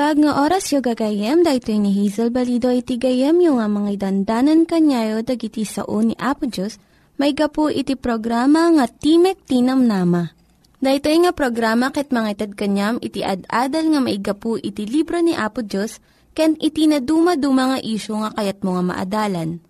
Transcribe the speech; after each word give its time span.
Naimbag 0.00 0.24
nga 0.24 0.48
oras 0.48 0.72
yung 0.72 0.80
gagayem, 0.80 1.44
dahito 1.44 1.76
ni 1.76 1.92
Hazel 1.92 2.32
Balido 2.32 2.72
iti 2.72 2.96
gayem 2.96 3.36
yung 3.44 3.60
nga 3.60 3.68
mga 3.68 4.08
dandanan 4.08 4.64
kanyayo 4.64 5.20
dagiti 5.20 5.68
sao 5.68 6.00
ni 6.00 6.16
Apo 6.16 6.48
Diyos, 6.48 6.80
may 7.20 7.36
gapu 7.36 7.68
iti 7.68 8.00
programa 8.00 8.72
nga 8.72 8.88
Timek 8.88 9.44
Tinam 9.44 9.84
Nama. 9.84 10.32
Dahito 10.80 11.12
nga 11.12 11.36
programa 11.36 11.92
ket 11.92 12.16
mga 12.16 12.32
itad 12.32 12.52
kanyam 12.56 12.96
iti 13.04 13.20
ad-adal 13.20 13.92
nga 13.92 14.00
maigapu 14.00 14.56
iti 14.56 14.88
libro 14.88 15.20
ni 15.20 15.36
Apo 15.36 15.60
Diyos, 15.60 16.00
ken 16.32 16.56
iti 16.56 16.88
na 16.88 17.04
dumaduma 17.04 17.76
nga 17.76 17.78
isyo 17.84 18.24
nga 18.24 18.32
kayat 18.40 18.64
mo 18.64 18.80
nga 18.80 18.96
maadalan. 18.96 19.60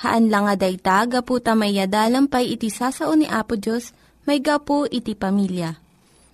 Haan 0.00 0.32
lang 0.32 0.48
nga 0.48 0.56
dayta, 0.56 1.04
gapu 1.04 1.36
tamay 1.44 1.76
pay 2.32 2.48
iti 2.48 2.72
sasao 2.72 3.12
ni 3.12 3.28
Apo 3.28 3.60
Diyos, 3.60 3.92
may 4.24 4.40
gapu 4.40 4.88
iti 4.88 5.12
pamilya. 5.12 5.76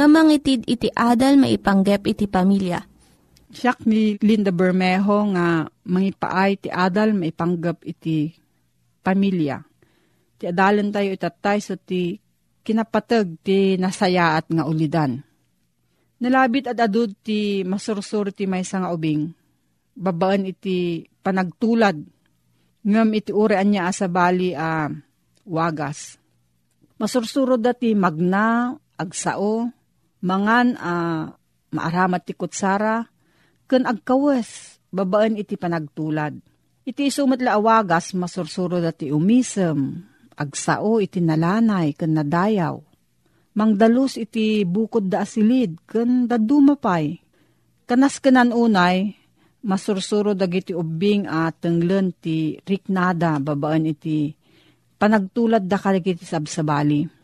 nga 0.00 0.08
mangitid 0.08 0.64
iti 0.64 0.88
adal 0.88 1.36
maipanggep 1.36 2.08
iti 2.08 2.24
pamilya. 2.24 2.80
Siyak 3.52 3.84
ni 3.84 4.16
Linda 4.24 4.48
Bermejo 4.48 5.28
nga 5.36 5.68
mangipaay 5.68 6.56
ti 6.56 6.72
adal 6.72 7.12
maipanggep 7.12 7.84
iti 7.84 8.32
pamilya. 9.04 9.60
Ti 10.40 10.48
adalan 10.48 10.88
tayo 10.88 11.12
itatay 11.12 11.60
so 11.60 11.76
ti 11.76 12.16
kinapatag 12.64 13.44
ti 13.44 13.76
nasayaat 13.76 14.48
nga 14.48 14.64
ulidan. 14.64 15.20
Nalabit 16.24 16.72
at 16.72 16.80
adud 16.80 17.12
ti 17.20 17.60
masursur 17.68 18.32
ti 18.32 18.48
may 18.48 18.64
nga 18.64 18.88
ubing. 18.88 19.28
Babaan 19.92 20.48
iti 20.48 21.04
panagtulad. 21.20 22.00
Ngam 22.88 23.08
iti 23.12 23.36
urean 23.36 23.68
niya 23.68 23.92
asabali 23.92 24.56
a 24.56 24.88
uh, 24.88 24.96
wagas. 25.44 26.16
Masursuro 26.96 27.60
dati 27.60 27.92
magna, 27.92 28.72
agsao, 28.96 29.79
mangan 30.20 30.68
a 30.76 30.92
uh, 30.92 31.22
maaramat 31.70 32.22
ti 32.26 32.32
kutsara, 32.34 33.06
ken 33.70 33.86
agkawes, 33.86 34.82
babaan 34.90 35.38
iti 35.38 35.54
panagtulad. 35.54 36.34
Iti 36.82 37.08
isumat 37.08 37.38
la 37.38 37.60
awagas, 37.60 38.16
masursuro 38.18 38.82
dati 38.82 39.14
umisem, 39.14 40.02
agsao 40.34 40.98
iti 40.98 41.22
nalanay, 41.22 41.94
ken 41.94 42.16
nadayaw. 42.16 42.76
Mangdalus 43.54 44.18
iti 44.18 44.66
bukod 44.66 45.10
da 45.10 45.22
asilid, 45.22 45.78
ken 45.86 46.26
dadumapay. 46.26 47.18
Kanas 47.86 48.18
kenan 48.18 48.50
unay, 48.54 49.14
masursuro 49.62 50.34
dagiti 50.34 50.74
ubing 50.74 51.26
at 51.30 51.62
tenglen 51.62 52.14
ti 52.16 52.58
riknada, 52.66 53.38
babaan 53.38 53.86
iti 53.86 54.34
panagtulad 55.00 55.64
da 55.64 55.80
kaligiti 55.80 56.28
sabsabali 56.28 57.19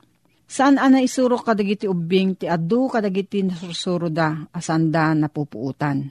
Saan 0.46 0.78
ana 0.78 1.02
isuro 1.02 1.42
kadagiti 1.42 1.90
ubing 1.90 2.38
ti 2.38 2.46
adu 2.46 2.86
kadagiti 2.86 3.42
nasursuro 3.42 4.06
da 4.06 4.46
asanda 4.54 5.10
napupuutan. 5.10 6.06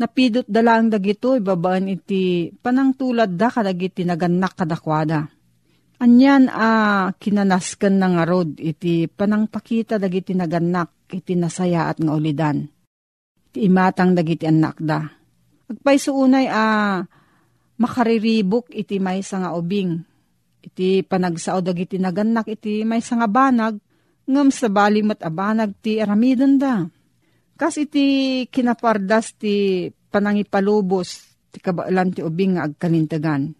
Napidot 0.00 0.48
da 0.48 0.64
lang 0.64 0.88
dagito 0.88 1.36
ibabaan 1.36 1.92
iti 1.92 2.48
panangtulad 2.56 3.36
da 3.36 3.52
kadagiti 3.52 4.08
naganak 4.08 4.56
kadakwada. 4.56 5.28
Anyan 6.00 6.48
a 6.48 6.56
ah, 6.56 7.04
kinanaskan 7.12 8.00
ng 8.00 8.14
arod 8.24 8.50
iti 8.56 9.04
panangpakita 9.04 10.00
dagiti 10.00 10.32
naganak 10.32 11.12
iti 11.12 11.36
nasaya 11.36 11.92
at 11.92 12.00
nga 12.00 12.16
ulidan. 12.16 12.64
Iti 13.52 13.68
imatang 13.68 14.16
dagiti 14.16 14.48
anak 14.48 14.80
da. 14.80 15.04
Agpay 15.68 16.00
unay 16.08 16.48
a 16.48 16.56
ah, 16.56 16.96
makariribok 17.76 18.72
iti 18.72 18.96
may 18.96 19.20
nga 19.20 19.52
ubing 19.52 20.09
Iti 20.60 21.00
panagsao 21.00 21.64
dagiti 21.64 21.96
naganak 21.96 22.44
iti 22.52 22.84
may 22.84 23.00
nga 23.00 23.28
banag, 23.28 23.80
ngam 24.28 24.48
sa 24.52 24.68
balimat 24.68 25.16
abanag 25.24 25.72
ti 25.80 25.96
aramidon 25.96 26.60
da. 26.60 26.84
Kas 27.56 27.80
iti 27.80 28.44
kinapardas 28.48 29.36
ti 29.40 29.88
panangipalubos 29.88 31.32
ti 31.50 31.58
kabaalan 31.58 32.12
ti 32.12 32.20
ubing 32.20 32.56
nga 32.56 32.68
agkalintagan. 32.68 33.52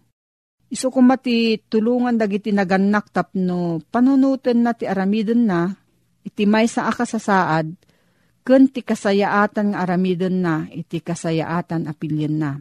Iso 0.71 0.87
kumati 0.87 1.59
tulungan 1.67 2.15
dagiti 2.15 2.55
naganak 2.55 3.11
tapno 3.11 3.83
panunutan 3.91 4.63
na 4.63 4.71
ti 4.71 4.87
aramidon 4.87 5.43
na, 5.43 5.67
iti 6.23 6.47
may 6.47 6.63
sa 6.71 6.87
akasasaad, 6.87 7.67
ken 8.47 8.71
ti 8.71 8.79
kasayaatan 8.79 9.75
nga 9.75 9.83
aramidon 9.83 10.39
na, 10.39 10.63
iti 10.71 11.03
kasayaatan 11.03 11.91
apilyan 11.91 12.35
na 12.39 12.51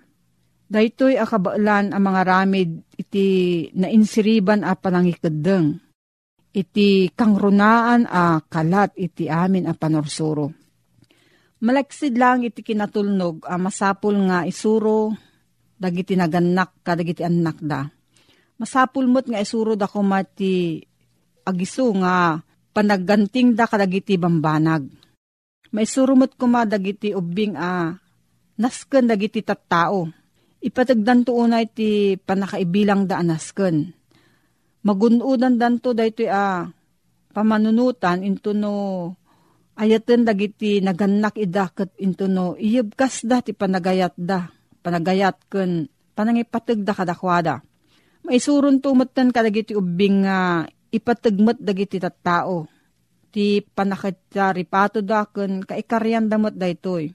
Daytoy 0.71 1.19
akabaalan 1.19 1.91
ang 1.91 1.99
mga 1.99 2.23
ramid 2.23 2.87
iti 2.95 3.27
nainsiriban 3.75 4.63
a 4.63 4.79
panangikadeng. 4.79 5.83
Iti 6.55 7.11
kangrunaan 7.11 8.07
a 8.07 8.39
kalat 8.47 8.95
iti 8.95 9.27
amin 9.27 9.67
a 9.67 9.75
panorsuro. 9.75 10.55
Malaksid 11.67 12.15
lang 12.15 12.47
iti 12.47 12.63
kinatulnog 12.63 13.51
a 13.51 13.59
masapul 13.59 14.15
nga 14.31 14.47
isuro 14.47 15.11
dagiti 15.75 16.15
naganak 16.15 16.87
ka 16.87 16.95
dagiti 16.95 17.27
anak 17.27 17.59
da. 17.59 17.91
Masapul 18.55 19.11
mo't 19.11 19.27
nga 19.27 19.43
isuro 19.43 19.75
da 19.75 19.91
kumati 19.91 20.79
agiso 21.51 21.91
nga 21.99 22.39
panagganting 22.71 23.59
da 23.59 23.67
kadagiti 23.67 24.15
bambanag. 24.15 24.87
Maisuro 25.75 26.15
mo't 26.15 26.39
kuma 26.39 26.63
dagiti 26.63 27.11
ubing 27.11 27.59
a 27.59 27.91
nasken 28.55 29.11
dagiti 29.11 29.43
tattao 29.43 30.20
Ipatagdan 30.61 31.25
to 31.25 31.33
unay 31.33 31.65
ti 31.73 32.21
panakaibilang 32.21 33.09
da 33.09 33.25
anasken. 33.25 33.97
Magunudan 34.85 35.57
dan 35.57 35.81
to 35.81 35.97
dahito 35.97 36.29
a 36.29 36.37
ah, 36.37 36.61
pamanunutan 37.33 38.21
into 38.21 38.53
no 38.53 39.17
ayaten 39.81 40.29
dagiti 40.29 40.85
naganak 40.85 41.41
idaket 41.41 41.97
into 41.97 42.29
no 42.29 42.61
iyabkas 42.61 43.25
da 43.25 43.41
ti 43.41 43.57
panagayat 43.57 44.13
da 44.21 44.53
panagayat 44.85 45.37
ken 45.49 45.89
panangipateg 46.13 46.85
da 46.85 46.93
kadakwada. 46.93 47.65
Maisuron 48.21 48.85
tumatan 48.85 49.33
kadagiti 49.33 49.73
ubing 49.73 50.29
nga 50.29 50.69
ipatagmat 50.93 51.57
dagiti 51.57 51.97
tattao. 51.97 52.69
Ti 53.33 53.65
panakitaripato 53.65 55.01
daken 55.01 55.65
kaikaryan 55.65 56.29
damot 56.29 56.53
daytoy. 56.53 57.09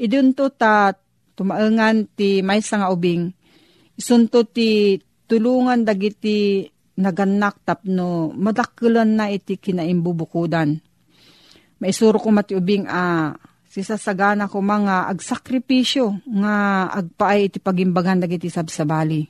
Idun 0.00 0.32
to 0.32 0.48
ta 0.48 0.96
tumaengan 1.36 2.08
ti 2.16 2.40
maysa 2.40 2.80
nga 2.80 2.88
ubing. 2.90 3.30
Isunto 3.94 4.42
ti 4.48 4.98
tulungan 5.28 5.84
dagiti 5.84 6.64
naganak 6.96 7.60
tapno 7.62 8.32
madakulan 8.32 9.20
na 9.20 9.28
iti 9.28 9.60
kinaimbubukudan. 9.60 10.80
Maisuro 11.76 12.16
ko 12.16 12.32
mati 12.32 12.56
ubing 12.56 12.88
a 12.88 12.96
ah, 12.96 13.28
sisasagana 13.68 14.48
ko 14.48 14.64
mga 14.64 15.12
agsakripisyo 15.12 16.24
nga 16.40 16.88
agpaay 16.88 17.52
iti 17.52 17.58
pagimbagan 17.60 18.24
dagiti 18.24 18.48
sabsabali. 18.48 19.28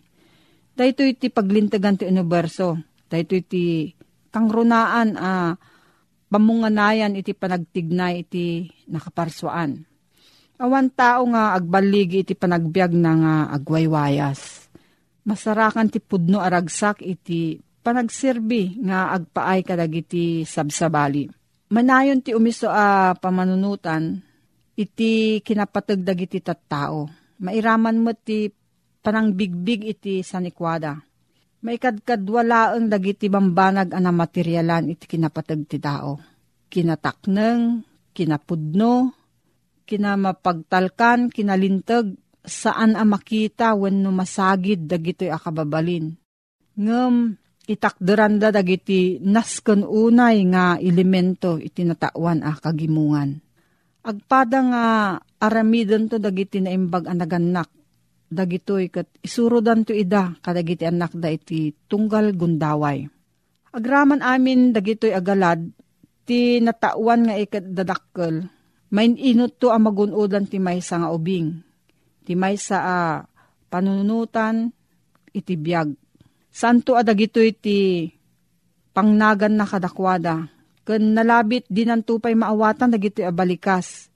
Dahito 0.77 1.03
iti 1.03 1.27
paglintagan 1.27 1.99
ti 1.99 2.05
universo. 2.07 2.79
Dahito 3.11 3.35
iti 3.35 3.91
kangrunaan 4.31 5.19
a 5.19 5.27
ah, 5.27 5.53
pamunganayan 6.31 7.19
iti 7.19 7.35
panagtignay 7.35 8.23
iti 8.23 8.71
nakaparswaan. 8.87 9.96
Awan 10.57 10.89
tao 10.89 11.29
nga 11.29 11.53
agbaligi 11.53 12.25
iti 12.25 12.33
panagbiag 12.33 12.93
na 12.97 13.13
nga 13.13 13.35
agwaywayas. 13.53 14.73
Masarakan 15.29 15.93
ti 15.93 16.01
pudno 16.01 16.41
aragsak 16.41 17.05
iti 17.05 17.61
panagserbi 17.85 18.81
nga 18.81 19.13
agpaay 19.13 19.61
kadagiti 19.61 20.49
sabsabali. 20.49 21.29
Manayon 21.67 22.23
ti 22.23 22.33
umiso 22.33 22.73
a 22.73 23.13
pamanunutan 23.19 24.23
iti 24.79 25.43
kinapatag 25.45 26.01
dagiti 26.07 26.41
tattao. 26.41 27.11
Mairaman 27.43 28.01
mo 28.01 28.17
ti 28.17 28.49
panangbigbig 29.03 29.93
iti 29.93 30.25
sanikwada. 30.25 30.97
Maikadkadwalaang 31.67 32.87
dagiti 32.87 33.27
bambanag 33.27 33.93
ana 33.93 34.15
materyalan 34.15 34.95
iti 34.95 35.05
kinapatag 35.05 35.61
ti 35.67 35.77
tao. 35.83 36.17
Kinatakneng, 36.71 37.83
kinapudno, 38.15 39.16
kinamapagtalkan, 39.87 41.31
kinalintag, 41.31 42.19
saan 42.43 42.99
a 42.99 43.07
makita 43.07 43.75
when 43.79 44.03
masagid 44.11 44.87
dagitoy 44.91 45.31
akababalin. 45.31 46.19
Ngem, 46.77 47.39
itakderanda 47.67 48.55
dagiti 48.55 49.19
nasken 49.19 49.83
unay 49.83 50.47
nga 50.51 50.79
elemento 50.79 51.59
iti 51.59 51.83
natawan 51.83 52.47
a 52.47 52.55
kagimungan 52.55 53.43
Agpada 54.07 54.63
nga 54.63 54.85
aramidon 55.43 56.07
to 56.07 56.23
dagiti 56.23 56.63
na 56.63 56.71
imbag 56.71 57.11
anaganak. 57.11 57.67
Dagitoy 58.31 58.87
kat 58.87 59.11
isurodan 59.19 59.83
to 59.83 59.91
ida 59.91 60.39
kadagiti 60.39 60.87
anak 60.87 61.11
da 61.19 61.27
iti 61.27 61.75
tunggal 61.91 62.31
gundaway. 62.39 63.03
Agraman 63.75 64.23
amin 64.23 64.71
dagitoy 64.71 65.11
agalad 65.11 65.75
ti 66.23 66.63
natawan 66.63 67.27
nga 67.27 67.35
ikat 67.35 67.67
dadakkel. 67.75 68.47
Main 68.95 69.19
inot 69.19 69.59
to 69.59 69.75
ang 69.75 69.91
magunodan 69.91 70.47
ti 70.47 70.63
maysa 70.63 71.03
nga 71.03 71.11
ubing. 71.11 71.59
Ti 72.23 72.33
maysa 72.39 72.79
a 72.83 72.99
panunutan 73.67 74.71
iti 75.35 75.59
biyag. 75.59 75.95
Santo 76.51 76.95
adagitoy 76.95 77.53
ti 77.53 78.09
pangnagan 78.97 79.59
na 79.59 79.69
kadakwada 79.69 80.49
Kan 80.87 81.19
nalabit 81.19 81.67
dinantupay 81.67 82.39
maawatan 82.39 82.95
dagiti 82.95 83.27
abalikas. 83.27 84.07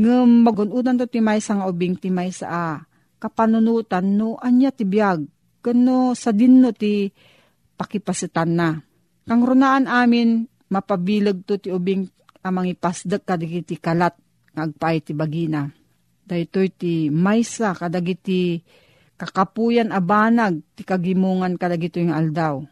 Ngem 0.00 0.48
magunudan 0.48 0.96
to 0.96 1.04
timay 1.04 1.44
sa 1.44 1.60
nga 1.60 1.68
ubing 1.68 2.00
timay 2.00 2.32
sa 2.32 2.46
a. 2.48 2.68
Kapanunutan 3.20 4.16
no 4.16 4.40
anya 4.40 4.72
ti 4.72 4.88
biyag. 4.88 5.28
Kano 5.60 6.16
sa 6.16 6.32
dinno 6.32 6.72
ti 6.72 7.12
pakipasitan 7.76 8.50
na. 8.56 8.80
Kang 9.28 9.44
runaan 9.44 9.84
amin 9.84 10.48
mapabilag 10.72 11.44
to 11.44 11.60
ti 11.60 11.68
ubing 11.68 12.08
amang 12.46 12.70
ipasdag 12.70 13.26
kadagiti 13.26 13.76
kalat 13.76 14.14
ngagpay 14.54 15.02
ti 15.02 15.12
bagina. 15.12 15.66
Daytoy 16.26 16.70
ti 16.70 17.10
maysa 17.10 17.74
kadagiti 17.74 18.62
kakapuyan 19.18 19.90
abanag 19.90 20.62
ti 20.78 20.86
kagimungan 20.86 21.58
kadagito 21.58 21.98
yung 21.98 22.14
aldaw 22.14 22.62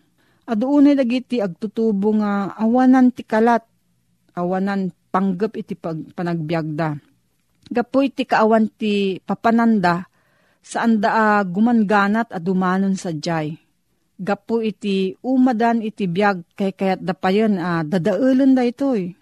Aduunay 0.45 0.93
dagiti 0.93 1.41
agtutubo 1.41 2.13
nga 2.21 2.53
awanan 2.61 3.09
ti 3.09 3.25
kalat, 3.25 3.65
awanan 4.37 4.93
panggap 5.09 5.57
iti 5.57 5.73
pag, 5.73 5.97
panagbiagda. 6.13 7.01
Gapo 7.73 8.05
iti 8.05 8.29
kaawan 8.29 8.69
ti 8.69 9.17
papananda, 9.25 10.05
saan 10.61 11.01
da 11.01 11.41
gumanganat 11.49 12.29
a 12.29 12.37
dumanon 12.37 12.93
sa 12.93 13.17
jay. 13.17 13.57
Gapo 14.21 14.61
iti 14.61 15.17
umadan 15.25 15.81
iti 15.81 16.05
biag 16.05 16.45
kay 16.53 16.77
kayat 16.77 17.01
da 17.01 17.17
pa 17.17 17.33
yun, 17.33 17.57
uh, 17.57 17.81
dadaulan 17.81 18.53
da 18.53 18.69
itoy. 18.69 19.17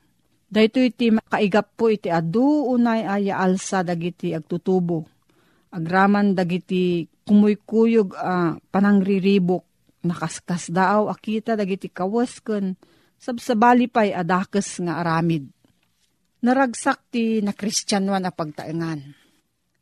Dahito 0.53 0.85
iti 0.85 1.09
kaigap 1.33 1.81
po 1.81 1.89
iti 1.89 2.13
adu 2.13 2.69
unay 2.69 3.09
aya 3.09 3.41
alsa 3.41 3.81
dagiti 3.81 4.37
agtutubo. 4.37 5.09
Agraman 5.73 6.37
dagiti 6.37 7.09
kumuykuyog 7.25 8.13
uh, 8.13 8.61
panangriribok 8.69 9.65
nakaskas 10.05 10.69
daaw 10.69 11.09
akita 11.09 11.57
dagiti 11.57 11.89
kawas 11.89 12.45
ken 12.45 12.77
sabsabali 13.17 13.89
pay 13.89 14.13
adakes 14.13 14.77
nga 14.85 15.01
aramid. 15.01 15.49
Naragsak 16.45 17.01
ti 17.09 17.41
na 17.41 17.57
kristyanwan 17.57 18.29
a 18.29 18.33
pagtaengan. 18.35 19.01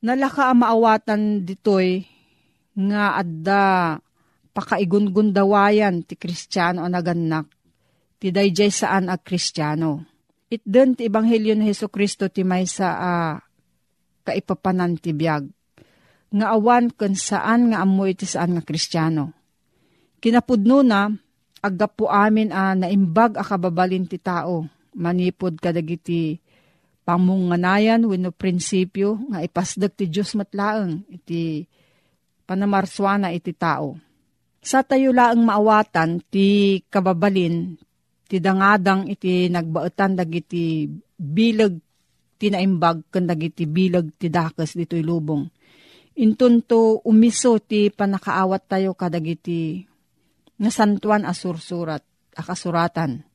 Nalaka 0.07 0.55
maawatan 0.55 1.43
ditoy 1.43 2.07
nga 2.79 3.19
adda 3.19 3.99
pakaigungundawayan 4.55 6.07
ti 6.07 6.15
kristyano 6.15 6.87
a 6.87 6.89
naganak 6.93 7.51
ti 8.23 8.31
dayjay 8.31 8.71
saan 8.71 9.11
a 9.11 9.19
kristyano. 9.19 10.20
Itden 10.50 10.99
ti 10.99 11.06
Ebanghelyo 11.06 11.55
ni 11.55 11.70
Heso 11.70 11.87
Kristo 11.87 12.26
ti 12.26 12.43
maysa 12.43 12.88
a 12.99 13.12
kaipapanan 14.26 14.99
ti 14.99 15.14
biyag. 15.14 15.47
Nga 16.35 16.47
awan 16.50 16.91
kun 16.91 17.14
saan 17.14 17.70
nga 17.70 17.87
amoy 17.87 18.14
ti 18.14 18.26
saan 18.26 18.55
nga 18.55 18.62
kristyano 18.62 19.35
Kinapudno 20.20 20.85
na, 20.85 21.08
aggapo 21.64 22.12
amin 22.12 22.52
a 22.52 22.76
naimbag 22.76 23.41
a 23.41 23.43
kababalin 23.47 24.05
ti 24.05 24.20
tao, 24.20 24.69
manipod 24.93 25.56
kadagiti 25.56 26.37
pamunganayan 27.08 28.05
wenno 28.05 28.29
prinsipyo 28.29 29.17
nga 29.32 29.41
ipasdag 29.41 29.97
ti 29.97 30.12
Diyos 30.12 30.37
matlaeng 30.37 31.08
iti 31.08 31.64
panamarswana 32.44 33.32
iti 33.32 33.56
tao. 33.56 33.97
Sa 34.61 34.85
tayo 34.85 35.08
laang 35.17 35.41
maawatan 35.41 36.20
ti 36.29 36.79
kababalin 36.93 37.81
ti 38.31 38.38
dangadang 38.38 39.11
iti 39.11 39.50
nagbaetan 39.50 40.14
dagiti 40.14 40.87
bilag 41.19 41.75
ti 42.38 42.47
naimbag 42.47 43.11
ken 43.11 43.26
dagiti 43.26 43.66
bilag 43.66 44.14
ti 44.14 44.31
dakas 44.31 44.78
ditoy 44.78 45.02
lubong. 45.02 45.50
Intunto 46.23 47.02
umiso 47.02 47.59
ti 47.59 47.90
panakaawat 47.90 48.62
tayo 48.71 48.95
kadagiti 48.95 49.83
nga 50.61 50.71
santuan 50.71 51.26
a 51.26 51.35
sursurat, 51.35 52.05
a 52.38 52.43
kasuratan. 52.47 53.26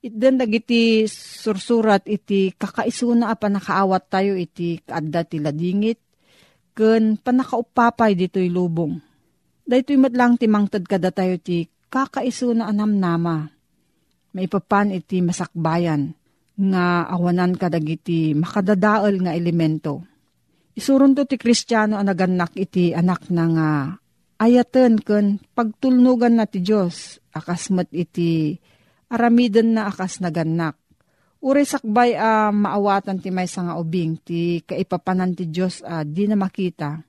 Itden 0.00 0.40
dagiti 0.40 1.04
sursurat 1.12 2.00
iti 2.08 2.56
kakaisuna 2.56 3.28
a 3.28 3.36
panakaawat 3.36 4.08
tayo 4.08 4.32
iti 4.40 4.80
kaadda 4.80 5.28
ti 5.28 5.36
ladingit, 5.36 6.00
ken 6.72 7.20
panakaupapay 7.20 8.16
dito'y 8.16 8.48
lubong. 8.48 8.96
Dahito'y 9.68 10.00
matlang 10.00 10.40
ti 10.40 10.48
mangtad 10.48 10.88
kada 10.88 11.12
tayo 11.12 11.36
ti 11.36 11.68
kakaisuna 11.92 12.64
anam 12.70 12.96
nama. 12.96 13.59
Maipapan 14.30 14.94
iti 14.94 15.18
masakbayan 15.24 16.14
nga 16.60 17.08
awanan 17.08 17.56
kadagiti 17.56 18.36
makadadaol 18.36 19.24
nga 19.24 19.32
elemento. 19.32 20.04
Isurun 20.76 21.16
to 21.16 21.26
ti 21.26 21.40
kristyano 21.40 21.98
ang 21.98 22.06
naganak 22.06 22.54
iti 22.54 22.94
anak 22.94 23.32
na 23.32 23.44
nga 23.50 23.70
ayaten 24.40 24.96
ken 25.00 25.42
pagtulnugan 25.52 26.40
na 26.40 26.46
ti 26.48 26.64
Diyos 26.64 27.20
akasmat 27.34 27.92
iti 27.92 28.56
aramiden 29.10 29.76
na 29.76 29.90
akas 29.90 30.22
naganak. 30.22 30.78
Uri 31.40 31.64
sakbay 31.64 32.14
a 32.20 32.48
uh, 32.48 32.50
maawatan 32.52 33.18
ti 33.18 33.32
may 33.32 33.48
nga 33.48 33.74
ubing 33.80 34.20
ti 34.20 34.60
kaipapanan 34.60 35.32
ti 35.32 35.48
Diyos 35.48 35.80
a 35.80 36.00
uh, 36.00 36.04
di 36.04 36.28
na 36.28 36.36
makita. 36.36 37.00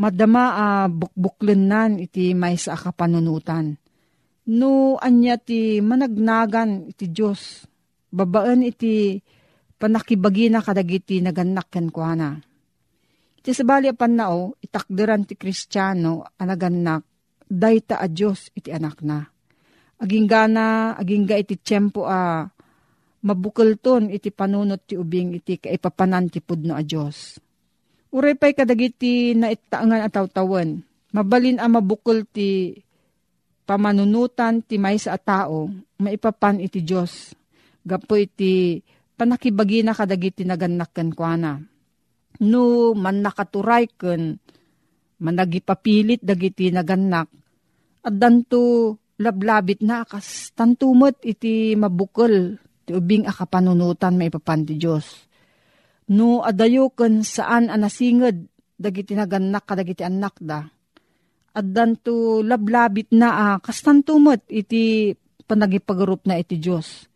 Madama 0.00 0.42
a 0.56 0.66
uh, 0.84 0.86
bukbuklen 0.88 1.68
nan 1.68 2.00
iti 2.00 2.32
may 2.32 2.56
sa 2.56 2.80
akapanunutan. 2.80 3.76
No 4.48 4.96
anya 5.04 5.36
ti 5.36 5.84
managnagan 5.84 6.88
iti 6.88 7.12
Diyos. 7.12 7.68
Babaan 8.08 8.64
iti 8.64 9.20
panakibagi 9.76 10.48
na 10.48 10.64
kadagiti 10.64 11.20
naganak 11.20 11.68
ken 11.68 11.92
kuana 11.92 12.40
Ti 13.38 13.52
sabali 13.52 13.88
apan 13.88 14.12
nao, 14.18 14.56
itakderan 14.60 15.24
ti 15.24 15.38
kristyano, 15.38 16.26
anaganak, 16.36 17.04
dayta 17.48 17.96
a 17.96 18.04
Diyos 18.10 18.52
iti 18.52 18.68
anak 18.68 19.00
na. 19.00 19.24
Aging 20.04 20.28
gana, 20.28 20.92
aging 20.98 21.24
ga 21.24 21.36
iti 21.40 21.56
tiyempo 21.56 22.04
a 22.04 22.44
mabukal 23.24 23.78
ton 23.80 24.12
iti 24.12 24.28
panunot 24.28 24.84
ti 24.84 24.94
ubing 25.00 25.38
iti 25.38 25.58
kaipapanan 25.58 26.28
ti 26.28 26.44
pudno 26.44 26.76
a 26.76 26.82
Diyos. 26.84 27.40
Uray 28.12 28.36
pa'y 28.36 28.52
kadagiti 28.52 29.32
na 29.32 29.48
itaangan 29.52 30.04
at 30.04 30.12
tawtawan. 30.12 30.80
Mabalin 31.12 31.60
a 31.60 31.66
mabukol 31.72 32.28
ti 32.28 32.72
pamanunutan 33.68 34.64
ti 34.64 34.80
may 34.80 34.96
sa 34.96 35.20
tao, 35.20 35.68
maipapan 36.00 36.64
iti 36.64 36.80
Diyos. 36.80 37.36
Gapo 37.84 38.16
iti 38.16 38.80
panakibagi 39.12 39.84
na 39.84 39.92
kadagiti 39.92 40.48
naganak 40.48 40.96
ken 40.96 41.12
kuana. 41.12 41.60
No 42.40 42.96
man 42.96 43.20
nakaturay 43.20 43.92
ken 43.92 44.40
managipapilit 45.20 46.24
dagiti 46.24 46.72
naganak 46.72 47.28
at 48.06 48.14
danto 48.14 48.96
lablabit 49.18 49.82
na 49.82 50.06
kas 50.06 50.54
tantumot 50.54 51.18
iti 51.26 51.74
mabukol 51.74 52.54
ti 52.86 52.94
ubing 52.94 53.26
akapanunutan 53.26 54.16
maipapan 54.16 54.64
ti 54.64 54.80
Diyos. 54.80 55.28
No 56.08 56.40
adayo 56.40 56.88
ken 56.96 57.20
saan 57.20 57.68
anasinged 57.68 58.48
dagiti 58.80 59.12
naganak 59.12 59.68
kadagiti 59.68 60.06
anak 60.06 60.40
da. 60.40 60.77
At 61.58 61.66
danto 61.74 62.46
lablabit 62.46 63.10
na 63.18 63.28
ah, 63.34 63.56
kas 63.58 63.82
tantumot 63.82 64.46
iti 64.46 65.10
panagipagarup 65.42 66.22
na 66.30 66.38
iti 66.38 66.62
Diyos 66.62 67.08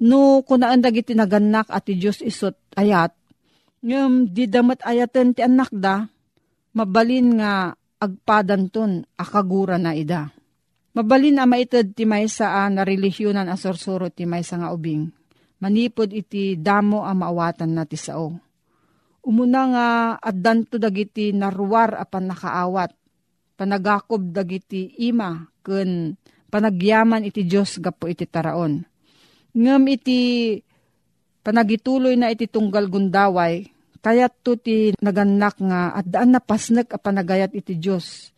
No, 0.00 0.40
kunaan 0.40 0.80
dagiti 0.80 1.12
naganak 1.12 1.68
at 1.68 1.84
ti 1.84 2.00
Diyos 2.00 2.24
isot 2.24 2.56
ayat, 2.72 3.12
ngam 3.84 4.32
di 4.32 4.48
damat 4.48 4.80
ayaten 4.80 5.36
ti 5.36 5.44
anak 5.44 5.68
da, 5.76 6.08
mabalin 6.72 7.36
nga 7.36 7.76
agpadan 8.00 8.72
ton 8.72 9.04
akagura 9.20 9.76
na 9.76 9.92
ida. 9.92 10.32
Mabalin 10.96 11.36
na 11.36 11.44
maitad 11.44 11.92
ti 11.92 12.08
maysa 12.08 12.64
a 12.64 12.72
na 12.72 12.80
relisyonan 12.80 13.52
a 13.52 13.60
sorsuro 13.60 14.08
ti 14.08 14.24
maysa 14.24 14.56
nga 14.56 14.72
ubing. 14.72 15.04
Manipod 15.60 16.16
iti 16.16 16.56
damo 16.56 17.04
a 17.04 17.12
maawatan 17.12 17.76
na 17.76 17.84
ti 17.84 18.00
sao. 18.00 18.32
Umuna 19.20 19.62
nga 19.68 19.86
addanto 20.16 20.80
dagiti 20.80 21.36
naruwar 21.36 21.92
apan 22.00 22.32
nakaawat. 22.32 22.90
Panagakob 23.60 24.32
dagiti 24.32 24.96
ima 25.04 25.44
ken 25.60 26.16
panagyaman 26.48 27.28
iti 27.28 27.44
Diyos 27.44 27.76
gapo 27.76 28.08
iti 28.08 28.24
taraon 28.24 28.88
ngem 29.54 29.82
iti 29.90 30.20
panagituloy 31.42 32.14
na 32.14 32.30
iti 32.30 32.46
tunggal 32.46 32.86
gundaway, 32.86 33.66
kayat 34.00 34.32
to 34.44 34.56
ti 34.56 34.94
naganak 35.00 35.56
nga 35.60 35.92
at 35.96 36.06
daan 36.08 36.36
na 36.36 36.40
pasnek 36.40 36.92
a 36.94 36.98
panagayat 37.00 37.52
iti 37.52 37.76
Diyos. 37.76 38.32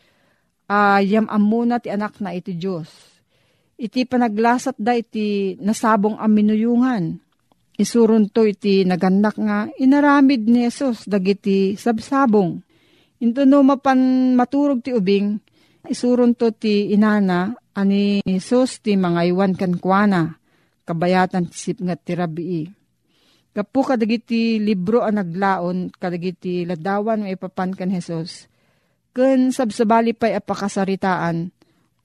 Ayam 0.73 1.29
uh, 1.29 1.37
amuna 1.37 1.83
ti 1.83 1.93
anak 1.93 2.19
na 2.23 2.33
iti 2.33 2.57
Diyos. 2.57 2.89
Iti 3.77 4.07
panaglasat 4.07 4.79
da 4.79 4.95
iti 4.95 5.59
nasabong 5.59 6.17
aminuyungan. 6.17 7.19
Isurun 7.77 8.31
to 8.31 8.47
iti 8.47 8.87
naganak 8.87 9.37
nga 9.37 9.67
inaramid 9.77 10.47
ni 10.47 10.65
Jesus 10.65 11.05
dagiti 11.05 11.75
sabsabong. 11.75 12.63
Into 13.23 13.47
no 13.47 13.63
mapan 13.63 14.35
maturog 14.35 14.83
ti 14.83 14.91
ubing, 14.91 15.39
isurun 15.87 16.35
to 16.35 16.51
ti 16.51 16.91
inana 16.91 17.55
ani 17.71 18.19
Jesus 18.27 18.83
ti 18.83 18.99
mga 18.99 19.31
iwan 19.31 19.55
kankwana 19.55 20.43
kabayatan 20.83 21.47
tisip 21.47 21.79
nga 21.87 21.95
tirabii. 21.95 22.67
Kapu 23.53 23.81
kadagiti 23.85 24.59
libro 24.59 25.07
ang 25.07 25.23
naglaon, 25.23 25.95
kadagiti 25.95 26.67
ladawan 26.67 27.23
may 27.23 27.39
papan 27.39 27.71
kan 27.77 27.95
Jesus. 27.95 28.51
Ken 29.13 29.53
sabsabali 29.53 30.17
pa'y 30.17 30.41
apakasaritaan, 30.41 31.53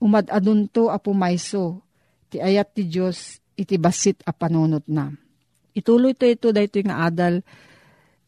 umad 0.04 0.28
adunto 0.28 0.92
apumayso, 0.92 1.82
ti 2.28 2.44
ayat 2.44 2.76
ti 2.76 2.84
Diyos 2.86 3.40
iti 3.56 3.80
basit 3.80 4.22
a 4.28 4.36
panunot 4.36 4.86
na. 4.92 5.08
Ituloy 5.72 6.14
to 6.20 6.28
ito 6.28 6.52
dahito 6.52 6.84
nga 6.84 7.08
adal, 7.08 7.42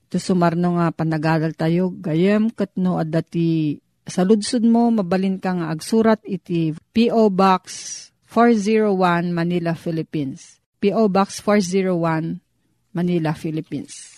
to 0.10 0.18
sumarno 0.18 0.82
nga 0.82 0.90
panagadal 0.90 1.54
tayo, 1.54 1.94
gayem 1.94 2.50
katno 2.50 2.98
at 2.98 3.14
dati 3.14 3.78
sa 4.10 4.26
ludsud 4.26 4.66
mo, 4.66 4.90
mabalin 4.90 5.38
ka 5.38 5.54
nga 5.54 5.70
agsurat 5.70 6.18
iti 6.26 6.74
P.O. 6.74 7.30
Box 7.30 7.64
401 8.26 9.30
Manila, 9.30 9.78
Philippines. 9.78 10.58
P.O. 10.82 11.14
Box 11.14 11.46
401 11.46 12.42
Manila, 12.98 13.38
Philippines. 13.38 14.18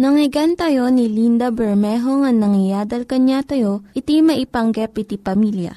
Nangyigan 0.00 0.56
tayo 0.56 0.88
ni 0.88 1.12
Linda 1.12 1.52
Bermejo 1.52 2.24
nga 2.24 2.32
nangyadal 2.32 3.04
kanya 3.04 3.44
tayo, 3.44 3.84
iti 3.92 4.24
maipanggep 4.24 4.96
iti 4.96 5.20
pamilya. 5.20 5.76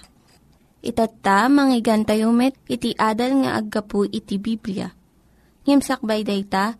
Itatta, 0.79 1.51
manggigan 1.51 2.07
tayo 2.07 2.31
met, 2.31 2.55
iti 2.71 2.95
adal 2.95 3.43
nga 3.43 3.59
aggapu 3.59 4.07
iti 4.07 4.39
Biblia. 4.39 4.95
Ngimsakbay 5.67 6.23
dayta, 6.23 6.79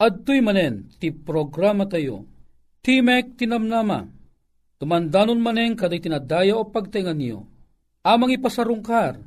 Adtoy 0.00 0.40
manen, 0.40 0.88
ti 0.96 1.12
programa 1.12 1.84
tayo. 1.84 2.24
Timek 2.80 3.36
Tinamnama. 3.36 4.08
Tumandanon 4.80 5.36
manen 5.36 5.76
kaday 5.76 6.00
tinadaya 6.00 6.56
o 6.56 6.64
pagtingan 6.64 7.20
niyo. 7.20 7.44
Amang 8.00 8.32
ipasarungkar 8.32 9.20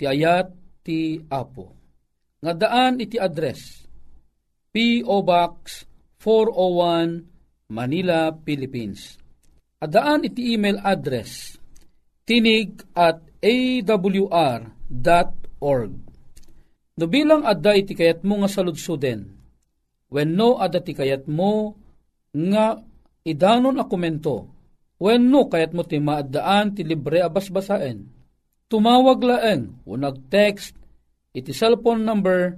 ti 0.00 0.08
ayat 0.08 0.48
ti 0.80 1.20
Apo. 1.28 1.76
Nga 2.40 2.52
daan 2.56 3.04
iti 3.04 3.20
address 3.20 3.84
P.O. 4.72 5.20
Box 5.20 5.84
401 6.24 7.68
Manila, 7.68 8.32
Philippines. 8.32 9.20
Adaan 9.84 10.24
iti 10.24 10.56
email 10.56 10.80
address 10.80 11.60
tinig 12.24 12.80
at 12.96 13.20
awr.org. 13.44 14.72
No 16.94 17.04
bilang 17.10 17.44
adda 17.44 17.76
iti 17.76 17.92
kayat 17.92 18.24
mo 18.24 18.40
nga 18.40 18.48
saludsuden, 18.48 19.33
when 20.14 20.38
no 20.38 20.62
adda 20.62 20.78
ti 20.78 20.94
kayat 20.94 21.26
mo 21.26 21.74
nga 22.30 22.78
idanon 23.26 23.82
a 23.82 23.84
komento, 23.90 24.46
when 25.02 25.26
no 25.26 25.50
kayat 25.50 25.74
mo 25.74 25.82
ti 25.82 25.98
maadaan 25.98 26.70
ti 26.70 26.86
libre 26.86 27.18
abasbasaen, 27.18 28.06
tumawag 28.70 29.26
laeng 29.26 29.82
o 29.82 29.98
nag-text 29.98 30.78
iti 31.34 31.50
cellphone 31.50 32.06
number 32.06 32.54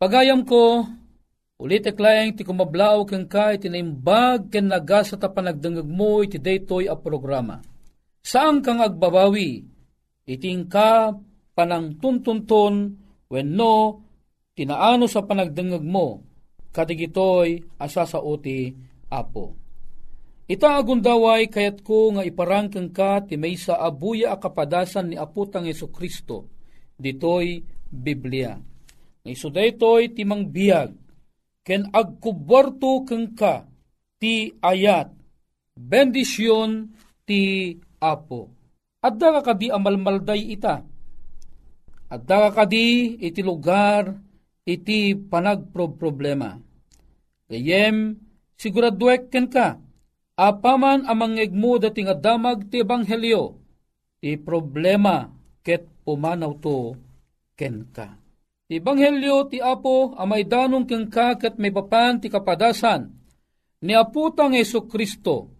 Pagayam 0.00 0.48
ko, 0.48 0.88
ulit 1.60 1.84
eklayang 1.84 2.32
ti 2.32 2.42
kumablaw 2.42 3.04
kang 3.04 3.28
ka 3.28 3.52
iti 3.52 3.68
naimbag 3.68 4.48
ken 4.48 4.72
nagas 4.72 5.12
at 5.12 5.20
panagdangag 5.20 5.84
mo 5.84 6.24
iti 6.24 6.40
daytoy 6.40 6.88
a 6.88 6.96
programa. 6.96 7.60
Saan 8.24 8.64
kang 8.64 8.80
agbabawi 8.80 9.60
iting 10.24 10.72
ka 10.72 11.12
panang 11.52 12.00
tuntunton 12.00 12.96
wenno 13.28 13.76
tinaano 14.56 15.04
sa 15.04 15.20
panagdengeg 15.20 15.84
mo 15.84 16.24
kadigitoy 16.72 17.60
asa 17.76 18.08
sa 18.08 18.24
uti 18.24 18.72
apo. 19.12 19.60
Ita 20.50 20.82
agundaway 20.82 21.46
kayat 21.46 21.86
ko 21.86 22.10
nga 22.16 22.26
iparangkang 22.26 22.90
ka 22.90 23.22
ti 23.22 23.38
may 23.38 23.54
sa 23.54 23.78
abuya 23.78 24.34
akapadasan 24.34 25.12
ni 25.12 25.16
aputang 25.20 25.68
Yeso 25.68 25.92
Kristo 25.92 26.50
ditoy 26.98 27.62
Biblia. 27.86 28.58
Nga 29.22 29.30
iso 29.30 29.46
daytoy 29.52 30.10
ti 30.10 30.26
biyag 30.26 31.09
ken 31.66 31.88
agkuborto 31.92 33.04
keng 33.08 33.36
ka 33.36 33.68
ti 34.20 34.54
ayat 34.60 35.12
bendisyon 35.76 36.92
ti 37.24 37.74
apo 38.00 38.60
Adda 39.00 39.40
ka 39.40 39.52
kadi 39.52 39.72
amalmalday 39.72 40.52
ita. 40.52 40.84
Adda 42.12 42.52
ka 42.52 42.64
kadi 42.64 43.16
iti 43.16 43.40
lugar 43.40 44.12
iti 44.68 45.16
panagproblema. 45.16 46.60
Gayem, 47.48 48.20
siguraduek 48.60 49.32
ken 49.32 49.48
ka, 49.48 49.80
apaman 50.36 51.08
amangeg 51.08 51.50
mo 51.56 51.80
dating 51.80 52.12
adamag 52.12 52.68
ti 52.68 52.84
ebanghelyo, 52.84 53.56
ti 54.20 54.36
problema 54.36 55.32
ket 55.64 55.88
pumanaw 56.04 56.52
to 56.60 56.92
ken 57.56 57.88
ka. 57.88 58.19
Ti 58.70 58.78
ebanghelyo 58.78 59.50
ti 59.50 59.58
Apo 59.58 60.14
amay 60.14 60.46
danong 60.46 60.86
ken 60.86 61.10
ka 61.10 61.34
ket 61.34 61.58
may 61.58 61.74
papan 61.74 62.22
ti 62.22 62.30
kapadasan 62.30 63.10
ni 63.82 63.98
aputang 63.98 64.54
Yesu 64.54 64.86
Kristo 64.86 65.58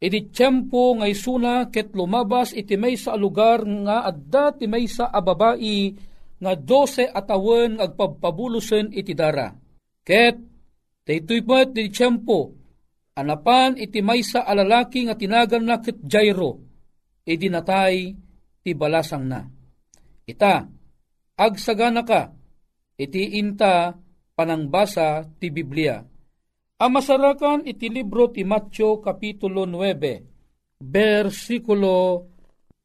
Iti 0.00 0.32
tiyempo 0.32 0.96
ngay 0.96 1.12
suna 1.12 1.68
ket 1.68 1.92
lumabas 1.92 2.56
iti 2.56 2.80
may 2.80 2.96
sa 2.96 3.12
lugar 3.20 3.60
nga 3.68 4.08
adda 4.08 4.56
ti 4.56 4.64
may 4.64 4.88
sa 4.88 5.12
ababai 5.12 5.92
nga 6.40 6.56
dose 6.56 7.04
atawen 7.04 7.76
agpabpabulusen 7.76 8.96
iti 8.96 9.12
dara. 9.12 9.52
Ket 10.00 10.40
daytoy 11.04 11.44
pat 11.44 11.76
iti 11.76 11.92
tiyempo 11.92 12.56
anapan 13.20 13.76
iti 13.76 14.00
may 14.00 14.24
sa 14.24 14.48
alalaki 14.48 15.04
nga 15.04 15.20
tinagan 15.20 15.68
na 15.68 15.84
ket 15.84 16.00
Jairo 16.00 16.56
iti 17.28 17.52
natay 17.52 18.16
ti 18.64 18.72
balasang 18.72 19.28
na. 19.28 19.44
Ita, 20.24 20.64
agsagana 21.40 22.04
ka, 22.04 22.36
iti 23.00 23.40
inta 23.40 23.96
panangbasa 24.36 25.24
ti 25.40 25.48
Biblia 25.48 26.04
Amasarakan 26.80 27.68
iti 27.68 27.92
libro 27.92 28.32
ti 28.32 28.40
Matyo 28.40 29.04
Kapitulo 29.04 29.68
9, 29.68 30.80
versikulo 30.80 32.24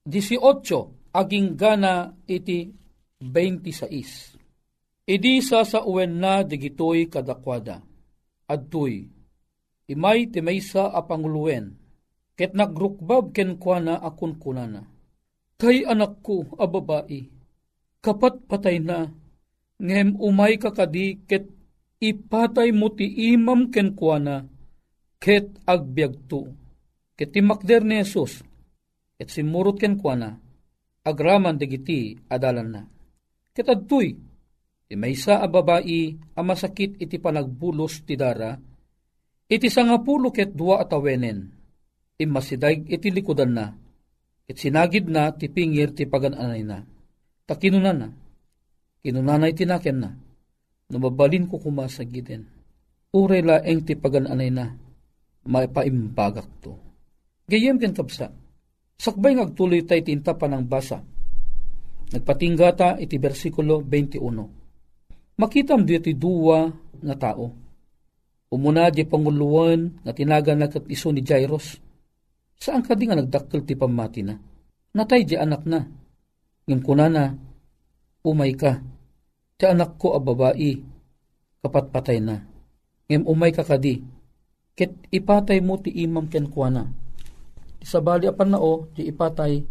18, 0.04 1.16
aging 1.16 1.56
gana 1.56 2.12
iti 2.28 2.76
26. 3.24 5.08
Idi 5.08 5.40
sa 5.40 5.64
sa 5.64 5.88
uwen 5.88 6.20
na 6.20 6.44
digitoy 6.44 7.08
kadakwada. 7.08 7.80
Adtoy, 8.52 9.08
imay 9.88 10.28
ti 10.28 10.44
maysa 10.44 10.92
a 10.92 11.00
panguluwen, 11.08 11.80
ket 12.36 12.52
nagrukbab 12.52 13.32
ken 13.32 13.56
kuana 13.56 13.96
akun 14.04 14.36
kunana. 14.36 14.92
Kay 15.56 15.88
anak 15.88 16.20
ko 16.20 16.52
a 16.60 16.68
kapat 18.06 18.46
patay 18.46 18.78
na, 18.78 19.10
ngem 19.82 20.14
umay 20.22 20.62
kakadi 20.62 21.26
ket 21.26 21.50
ipatay 21.98 22.70
mo 22.70 22.94
ti 22.94 23.10
imam 23.34 23.74
ken 23.74 23.98
kuana, 23.98 24.46
ket 25.18 25.50
agbyagto. 25.66 26.54
Ket 27.18 27.34
timakder 27.34 27.82
ni 27.82 28.04
Jesus, 28.04 28.46
ket 29.18 29.34
simurot 29.34 29.82
ken 29.82 29.98
kuana, 29.98 30.38
agraman 31.02 31.58
digiti 31.58 32.14
adalan 32.30 32.70
na. 32.70 32.82
Ket 33.56 33.72
adtoy, 33.72 34.14
ti 34.86 34.94
maysa 34.94 35.42
a 35.42 35.48
babae 35.50 36.14
a 36.38 36.42
masakit 36.46 37.02
iti 37.02 37.18
panagbulos 37.18 38.06
ti 38.06 38.14
dara, 38.14 38.54
iti 39.50 39.72
sangapulo 39.72 40.30
ket 40.30 40.54
dua 40.54 40.84
atawenen, 40.84 41.40
imasidag 42.22 42.86
iti 42.86 43.10
likudan 43.10 43.52
na, 43.56 43.72
ket 44.46 44.60
sinagid 44.60 45.08
na 45.08 45.32
ti 45.34 45.50
pingir 45.50 45.96
ti 45.96 46.06
pagananay 46.06 46.64
na. 46.68 46.95
Takinunan 47.46 47.98
na, 47.98 48.10
kinunanay 49.06 49.54
tinaken 49.54 49.98
na, 50.02 50.10
Numabalin 50.86 51.50
ko 51.50 51.58
kumasagiden. 51.58 52.46
Uray 53.10 53.42
laeng 53.42 53.82
ti 53.82 53.98
pagananay 53.98 54.54
na, 54.54 54.78
maipaimbagak 55.50 56.46
to. 56.62 56.78
Gayem 57.50 57.82
ken 57.82 57.94
kapsa, 57.94 58.30
sakbay 58.98 59.38
ngagtuloy 59.38 59.82
tay 59.86 60.06
tinta 60.06 60.38
pa 60.38 60.46
ng 60.46 60.66
basa. 60.66 61.02
Nagpatinggata 62.14 63.02
iti 63.02 63.18
versikulo 63.18 63.82
21. 63.82 65.42
Makitam 65.42 65.86
di 65.86 65.98
iti 65.98 66.14
duwa 66.14 66.70
nga 67.02 67.16
tao. 67.18 67.50
Umuna 68.54 68.94
di 68.94 69.04
panguluan 69.10 70.06
nga 70.06 70.14
tinagan 70.14 70.62
na 70.62 70.70
iso 70.90 71.10
ni 71.10 71.26
Jairus. 71.26 71.82
Saan 72.62 72.86
ka 72.86 72.94
di 72.94 73.10
nga 73.10 73.18
nagdakkel 73.18 73.66
ti 73.66 73.74
pamati 73.74 74.22
na? 74.22 74.38
Natay 74.96 75.26
di 75.26 75.36
anak 75.36 75.66
na. 75.66 75.82
Ngim 76.66 76.82
kunana, 76.82 77.38
umay 78.26 78.54
ka 78.58 78.82
Ti 79.56 79.64
anak 79.72 79.96
ko 79.96 80.12
a 80.12 80.20
babae, 80.20 80.76
kapat 81.64 81.86
patay 81.88 82.20
na. 82.20 82.44
Ngem 83.08 83.24
umay 83.24 83.56
kakadi, 83.56 84.04
ket 84.76 84.92
ipatay 85.08 85.64
mo 85.64 85.80
ti 85.80 85.96
imam 85.96 86.28
ken 86.28 86.52
kuana. 86.52 86.84
Sa 87.80 88.04
bali 88.04 88.28
apan 88.28 88.52
na 88.52 88.60
o, 88.60 88.92
ti 88.92 89.08
ipatay, 89.08 89.64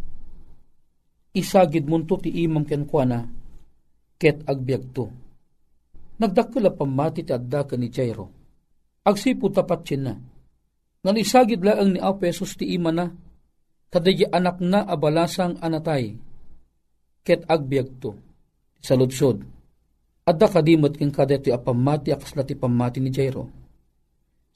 isagid 1.36 1.84
mo 1.84 2.00
ti 2.00 2.30
imam 2.32 2.64
ken 2.64 2.88
kuana, 2.88 3.28
ket 4.16 4.40
agbyag 4.48 4.84
to. 4.96 5.04
Nagdakkel 6.16 6.72
pamati 6.72 7.26
ti 7.26 7.32
adda 7.34 7.66
ni 7.76 7.92
Jairo. 7.92 8.26
Agsipo 9.04 9.52
tapat 9.52 9.84
na. 10.00 10.16
Ngan 11.04 11.20
isagid 11.20 11.60
ni 11.60 12.00
Apesos 12.00 12.56
ti 12.56 12.72
ima 12.72 12.88
na, 12.88 13.12
kadaya 13.92 14.32
anak 14.32 14.64
na 14.64 14.80
abalasang 14.88 15.60
anatay, 15.60 16.16
ket 17.24 17.48
agbyag 17.48 17.88
to. 17.98 18.12
Sa 18.84 18.94
ludsod, 18.94 19.40
Adda 20.24 20.48
kadimot 20.48 20.96
king 20.96 21.12
kadeti 21.12 21.52
a 21.52 21.60
pamati 21.60 22.08
akas 22.08 22.32
lati 22.32 22.56
pamati 22.56 22.96
ni 22.96 23.12
Jairo. 23.12 23.44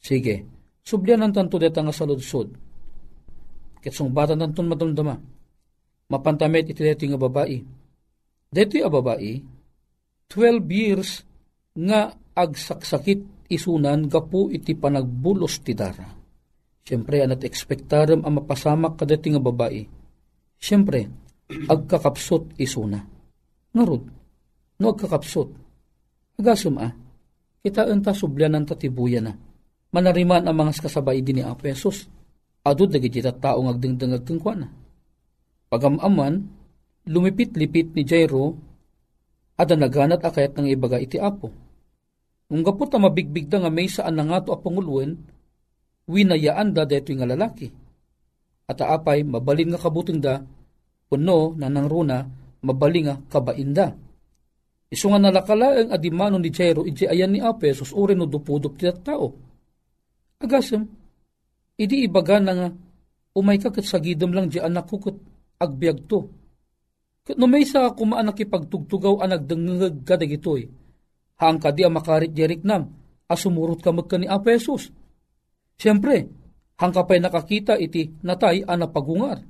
Sige, 0.01 0.49
sublian 0.81 1.21
ang 1.21 1.37
tanto 1.37 1.61
deta 1.61 1.85
nga 1.85 1.93
saludsod. 1.93 2.49
Ketsong 3.85 4.09
bata 4.09 4.33
nanton 4.33 4.65
madamdama. 4.65 5.13
Mapantamet 6.09 6.73
iti 6.73 6.81
deti 6.81 7.05
nga 7.05 7.21
babae. 7.21 7.61
Deti 8.49 8.81
a 8.81 8.89
babae, 8.89 9.33
12 10.33 10.65
years 10.73 11.21
nga 11.77 12.17
agsaksakit 12.33 13.53
isunan 13.53 14.09
gapu 14.09 14.49
iti 14.49 14.73
panagbulos 14.73 15.61
ti 15.61 15.77
dara. 15.77 16.17
Siyempre, 16.81 17.21
anat 17.21 17.45
ekspektaram 17.45 18.25
ang 18.25 18.41
mapasamak 18.41 18.97
kadeti 18.97 19.37
nga 19.37 19.43
babae. 19.45 19.85
Siyempre, 20.57 21.28
agkakapsot 21.49 22.61
isuna. 22.61 23.01
Narod, 23.73 24.05
no 24.81 24.87
agkakapsot. 24.93 25.49
Agasum 26.39 26.77
ah, 26.79 26.93
kita 27.65 27.89
enta 27.89 28.13
sublanan 28.13 28.69
tatibuya 28.69 29.25
na. 29.25 29.35
Manariman 29.89 30.45
ang 30.45 30.57
mga 30.57 30.85
kasabay 30.85 31.25
din 31.25 31.41
ni 31.41 31.45
Apesos. 31.45 32.07
Adod 32.63 32.93
na 32.93 33.01
gijita 33.01 33.33
tao 33.33 33.65
ngagdingdang 33.65 34.21
agkengkwa 34.21 34.55
na. 34.55 34.69
Pagamaman, 35.73 36.45
lumipit-lipit 37.09 37.97
ni 37.97 38.05
Jairo, 38.05 38.57
ada 39.57 39.75
naganat 39.75 40.21
akayat 40.21 40.55
ng 40.55 40.69
ibaga 40.69 41.01
iti 41.01 41.17
apo. 41.17 41.49
Nung 42.49 42.65
gapot 42.65 42.89
na 42.93 43.09
mabigbig 43.09 43.49
da 43.49 43.61
nga 43.61 43.73
may 43.73 43.89
saan 43.89 44.17
na 44.17 44.25
nga 44.25 44.45
to 44.45 44.53
apanguluan, 44.53 45.17
winayaan 46.09 46.73
da 46.73 46.89
deto 46.89 47.13
nga 47.13 47.29
lalaki. 47.29 47.69
At 48.69 48.81
aapay, 48.81 49.25
mabalin 49.25 49.73
nga 49.73 49.81
kabuting 49.81 50.21
da, 50.21 50.45
puno 51.09 51.57
na 51.57 51.73
nang 51.73 51.89
runa, 51.89 52.23
mabalin 52.63 53.05
nga 53.09 53.17
kabainda 53.27 53.97
Isu 54.89 55.13
nga 55.13 55.21
nalakalaeng 55.21 55.93
adimano 55.93 56.41
ni 56.41 56.49
Jairo 56.49 56.89
iti 56.89 57.05
ayan 57.05 57.37
ni 57.37 57.41
Apesos 57.45 57.93
uri 57.93 58.17
no 58.17 58.25
dupudup 58.25 58.81
ti 58.81 58.89
tao. 59.05 59.29
Agasem, 60.41 60.81
idi 61.77 62.09
ibaga 62.09 62.41
na 62.41 62.53
nga 62.57 62.69
umay 63.37 63.61
ka 63.61 63.69
kat 63.69 63.85
sagidam 63.85 64.33
lang 64.33 64.49
di 64.49 64.57
anak 64.57 64.89
ko 64.89 64.97
kat 64.97 65.17
agbyag 65.61 66.09
to. 66.09 66.33
Kat 67.21 67.37
no 67.37 67.45
may 67.45 67.69
sa 67.69 67.93
kumaan 67.93 68.33
nakipagtugtugaw 68.33 69.21
anag 69.21 69.45
dengengag 69.45 70.09
kadag 70.09 70.33
itoy. 70.33 70.73
Haang 71.37 71.61
ka 71.61 71.69
di 71.69 71.85
makarit 71.85 72.33
jerik 72.33 72.65
nam, 72.65 72.89
asumurot 73.29 73.85
ka 73.85 73.93
magka 73.93 74.17
ni 74.17 74.25
Apesos. 74.25 74.89
Siyempre, 75.79 76.27
hang 76.81 76.91
ka 76.97 77.05
pa'y 77.05 77.21
nakakita 77.21 77.77
iti 77.77 78.11
natay 78.25 78.65
anapagungar. 78.65 79.45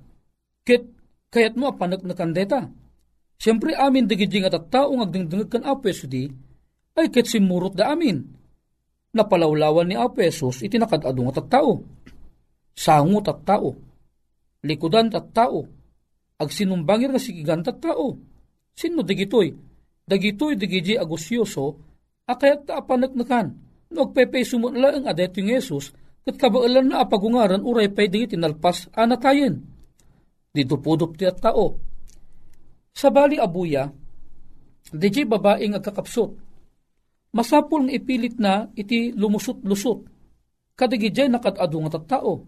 Kit, 0.67 0.98
kayat 1.29 1.55
mo 1.57 1.69
apanak 1.71 2.03
na 2.05 2.17
kandeta 2.17 2.69
Siyempre 3.39 3.71
amin 3.79 4.11
digidjing 4.11 4.51
at 4.51 4.59
tao 4.67 4.99
agdingdingag 4.99 5.47
kan 5.47 5.63
Apeso 5.63 6.11
di, 6.11 6.27
ay 6.99 7.07
ket 7.07 7.31
simurot 7.31 7.79
da 7.79 7.95
amin. 7.95 8.19
Napalawlawan 9.15 9.87
ni 9.87 9.95
Apesos 9.95 10.59
iti 10.67 10.75
nakadadong 10.75 11.31
at 11.31 11.47
tao. 11.47 11.79
Sangot 12.75 13.31
at 13.31 13.47
tao. 13.47 13.79
Likudan 14.67 15.15
at 15.15 15.31
tao. 15.31 15.63
Agsinumbangir 16.43 17.15
nga 17.15 17.23
sigigan 17.23 17.63
at 17.63 17.79
tao. 17.79 18.19
Sino 18.75 19.07
digitoy? 19.07 19.55
Dagitoy 20.09 20.59
digiji 20.59 20.99
agusyoso, 20.99 21.79
akayat 22.27 22.67
ta 22.67 22.83
apanagnakan. 22.83 23.55
No 23.95 24.11
agpepay 24.11 24.43
sumunla 24.43 24.99
ang 24.99 25.05
adet 25.05 25.37
yung 25.39 25.53
Yesus, 25.53 25.93
kat 26.25 26.37
kabaalan 26.41 26.91
na 26.91 27.05
apagungaran 27.05 27.61
uray 27.61 27.93
pay 27.93 28.09
digit 28.09 28.35
inalpas 28.35 28.89
anatayin. 28.97 29.68
Dito 30.53 30.81
pudop 30.81 31.15
ti 31.15 31.29
at 31.29 31.39
tao 31.39 31.89
sa 32.99 33.15
bali 33.15 33.39
abuya, 33.39 33.87
DJ 34.91 35.23
babae 35.31 35.71
nga 35.71 35.79
kakapsot. 35.79 36.35
Masapul 37.31 37.87
nga 37.87 37.95
ipilit 37.95 38.43
na 38.43 38.67
iti 38.75 39.15
lumusot-lusot. 39.15 40.03
Kadigijay 40.75 41.31
nakatado 41.31 41.79
nga 41.87 41.95
tattao. 41.95 42.43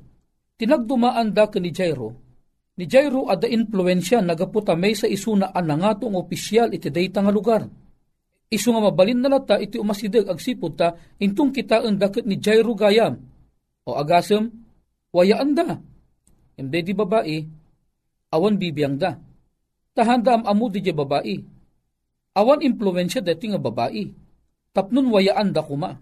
Tinagdumaan 0.59 1.31
da 1.31 1.47
ka 1.47 1.63
ni 1.63 1.71
Jairo. 1.71 2.19
Ni 2.75 2.91
Jairo 2.91 3.31
ada 3.31 3.47
influensya 3.47 4.19
nagaputa 4.27 4.75
may 4.75 4.99
sa 4.99 5.07
isuna 5.07 5.55
anangatong 5.55 6.19
opisyal 6.19 6.75
iti 6.75 6.91
dayta 6.91 7.23
nga 7.23 7.31
lugar. 7.31 7.63
Isu 8.51 8.75
nga 8.75 8.91
mabalin 8.91 9.23
na 9.23 9.31
lata 9.31 9.55
iti 9.55 9.79
umasidag 9.79 10.27
agsipod 10.27 10.75
ta 10.75 10.99
intong 11.23 11.55
kita 11.55 11.87
ang 11.87 11.95
dakit 11.95 12.27
ni 12.27 12.43
Jairo 12.43 12.75
gayam. 12.75 13.23
O 13.87 13.95
agasem, 13.95 14.51
wayaan 15.15 15.55
da. 15.55 15.79
Hindi 16.59 16.79
di 16.83 16.93
babae, 16.97 17.60
awan 18.31 18.57
bibiyang 18.57 18.97
da 18.97 19.19
tahanda 19.95 20.39
am 20.39 20.49
amu 20.49 20.73
di 20.73 20.81
babae. 20.89 21.37
Awan 22.33 22.63
impluensya 22.63 23.21
deti 23.21 23.51
nga 23.51 23.61
babae. 23.61 24.09
Tapnon 24.71 25.11
wayaan 25.11 25.51
da 25.51 25.67
kuma. 25.67 25.99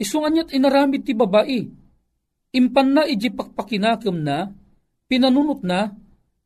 Isungan 0.00 0.32
niya't 0.32 0.50
inaramid 0.56 1.04
ti 1.04 1.12
babae. 1.12 1.60
impan 2.48 2.96
na 2.96 3.02
iji 3.04 3.28
pakpakinakam 3.28 4.24
na, 4.24 4.48
pinanunot 5.04 5.60
na, 5.60 5.92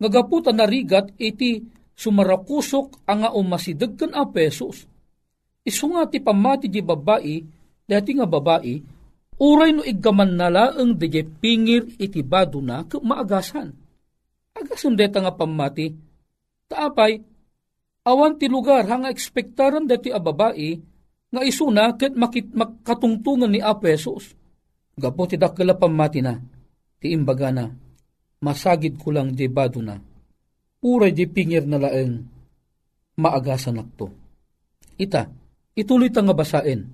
ngagaputan 0.03 0.59
na 0.59 0.67
rigat 0.67 1.15
iti 1.15 1.63
sumarakusok 1.95 3.07
ang 3.07 3.23
nga 3.23 3.31
umasidag 3.31 3.95
kan 3.95 4.11
a 4.19 4.27
pesos. 4.27 4.83
Isu 5.63 5.95
nga 5.95 6.11
ti 6.11 6.19
pamati 6.19 6.67
di 6.67 6.83
babae, 6.83 7.39
dati 7.87 8.11
nga 8.19 8.27
babae, 8.27 8.75
uray 9.39 9.71
no 9.71 9.87
igaman 9.87 10.35
nala 10.35 10.75
ang 10.75 10.99
di 10.99 11.23
pingir 11.23 11.87
iti 12.03 12.27
bado 12.27 12.59
na 12.59 12.83
maagasan. 12.83 13.82
Agasan 14.63 14.95
deta 14.95 15.19
nga 15.19 15.35
pamati, 15.35 15.91
taapay, 16.71 17.19
awan 18.07 18.39
ti 18.39 18.47
lugar 18.47 18.87
hanga 18.87 19.11
ekspektaran 19.11 19.91
dati 19.91 20.15
a 20.15 20.23
babae, 20.23 20.79
nga 21.33 21.43
isuna 21.43 21.99
ket 21.99 22.15
makit 22.15 22.55
makatungtungan 22.55 23.51
ni 23.51 23.59
a 23.59 23.75
pesos. 23.75 24.39
Gapo 24.95 25.27
ti 25.27 25.35
dakala 25.35 25.75
pamati 25.75 26.23
na, 26.23 26.39
ti 27.03 27.11
imbaga 27.11 27.51
na, 27.51 27.67
masagid 28.39 28.95
ko 29.03 29.11
lang 29.11 29.35
di 29.35 29.51
bado 29.51 29.83
na 29.83 29.99
uray 30.83 31.15
di 31.15 31.31
pingir 31.31 31.65
na 31.65 31.79
laeng 31.79 32.27
maagasan 33.17 33.79
akto. 33.79 34.11
Ita, 34.99 35.31
ituloy 35.79 36.11
ta 36.11 36.21
nga 36.27 36.35
basain. 36.35 36.91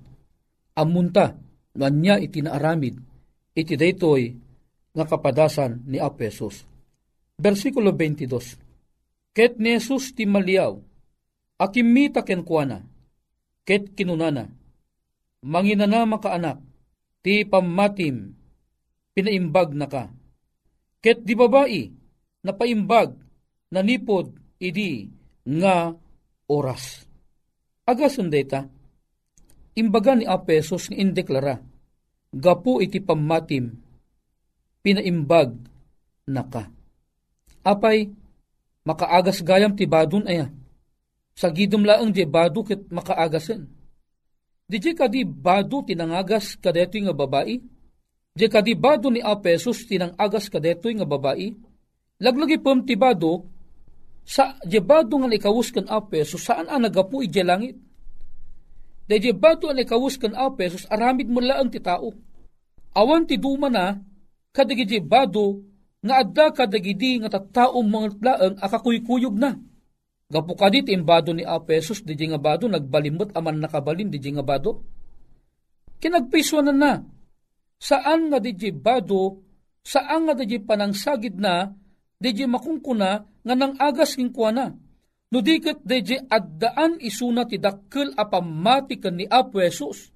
Amunta, 0.77 1.35
nanya 1.75 2.21
iti 2.21 2.39
naaramid, 2.45 2.95
iti 3.57 3.73
daytoy 3.73 4.31
nga 4.93 5.03
kapadasan 5.09 5.83
ni 5.89 5.97
Apesos. 5.97 6.68
Versikulo 7.39 7.95
22. 7.95 9.31
Ket 9.31 9.55
ni 9.55 9.71
Jesus 9.79 10.11
ti 10.11 10.27
maliaw, 10.27 10.75
akimita 11.55 12.19
ken 12.27 12.43
kuana, 12.43 12.83
ket 13.63 13.95
kinunana, 13.95 14.51
manginana 15.47 16.03
makaanak, 16.03 16.59
ti 17.23 17.47
pamatim, 17.47 18.35
pinaimbag 19.15 19.71
na 19.71 19.87
ka. 19.87 20.11
Ket 20.99 21.23
di 21.23 21.31
babae, 21.31 21.87
napaimbag, 22.43 23.15
nanipod 23.71 24.35
idi 24.59 25.07
nga 25.47 25.95
oras. 26.51 27.07
Agason 27.87 28.27
data, 28.27 28.67
imbaga 29.79 30.11
ni 30.11 30.27
Apesos 30.27 30.91
nga 30.91 30.99
indeklara, 30.99 31.55
gapu 32.35 32.83
iti 32.83 32.99
pamatim, 32.99 33.79
pinaimbag 34.83 35.55
na 36.27 36.43
ka. 36.43 36.78
Apay, 37.63 38.11
makaagas 38.87 39.43
gayam 39.43 39.75
ti 39.75 39.83
badun 39.83 40.25
aya. 40.25 40.47
Sa 41.35 41.47
gidom 41.51 41.87
laang 41.87 42.11
di 42.11 42.27
badu 42.27 42.63
ket 42.67 42.87
makaagasen. 42.91 43.67
Di 44.69 44.77
di 44.77 44.91
kadi 44.91 45.23
badu 45.23 45.81
tinangagas 45.81 46.59
kadeto 46.59 46.99
nga 46.99 47.15
babae? 47.15 47.57
Di 48.35 48.45
kadi 48.45 48.75
badu 48.75 49.09
ni 49.09 49.23
Apesos 49.23 49.87
tinangagas 49.87 50.51
kadeto 50.51 50.91
nga 50.91 51.07
babae? 51.07 51.55
Laglagi 52.19 52.59
pom 52.59 52.83
ti 52.83 52.99
badu 52.99 53.47
sa 54.29 54.59
jebado 54.67 55.17
nga 55.17 55.31
ikawus 55.31 55.73
kan 55.73 55.89
apeso 55.89 56.37
saan 56.37 56.69
ang 56.69 56.85
nagapu 56.85 57.25
ije 57.25 57.41
langit. 57.41 57.79
De 59.09 59.17
jebado 59.17 59.71
ang 59.71 59.81
ikawus 59.81 60.21
kan 60.21 60.37
apeso 60.37 60.77
aramid 60.91 61.25
mo 61.31 61.41
laang 61.41 61.71
ti 61.71 61.81
tao. 61.81 62.13
Awan 62.93 63.25
ti 63.25 63.41
duma 63.41 63.71
na 63.71 63.97
kadagi 64.53 64.85
jebado 64.85 65.65
nga 65.99 66.23
adda 66.23 66.45
kadagidi 66.55 67.19
nga 67.19 67.29
tattao 67.31 67.79
mga 67.83 68.09
laang 68.23 68.55
akakuykuyog 68.59 69.35
na. 69.35 69.59
Gapu 70.29 70.53
kadit 70.53 70.87
imbado 70.93 71.33
ni 71.33 71.41
Apesos 71.41 72.05
di 72.05 72.13
nga 72.13 72.37
bado 72.37 72.69
nagbalimot 72.69 73.33
aman 73.33 73.65
nakabalin 73.65 74.13
di 74.13 74.19
nga 74.21 74.45
bado. 74.45 74.85
Kinagpiswanan 75.99 76.77
na. 76.77 76.93
Saan 77.79 78.29
nga 78.29 78.37
di 78.37 78.53
bado, 78.71 79.41
saan 79.81 80.29
nga 80.29 80.37
di 80.37 80.59
panangsagid 80.61 81.35
na, 81.39 81.71
di 82.19 82.31
makungkuna 82.45 83.11
nga 83.43 83.55
nang 83.55 83.75
agas 83.79 84.19
king 84.19 84.29
kuana. 84.29 84.69
No 85.29 85.45
diket 85.45 85.85
deje 85.85 86.25
addaan 86.25 86.97
isuna 86.97 87.45
ti 87.45 87.61
dakkel 87.61 88.17
a 88.17 88.25
pamati 88.25 88.97
ni 89.13 89.29
Apo 89.29 89.61
Jesus. 89.61 90.09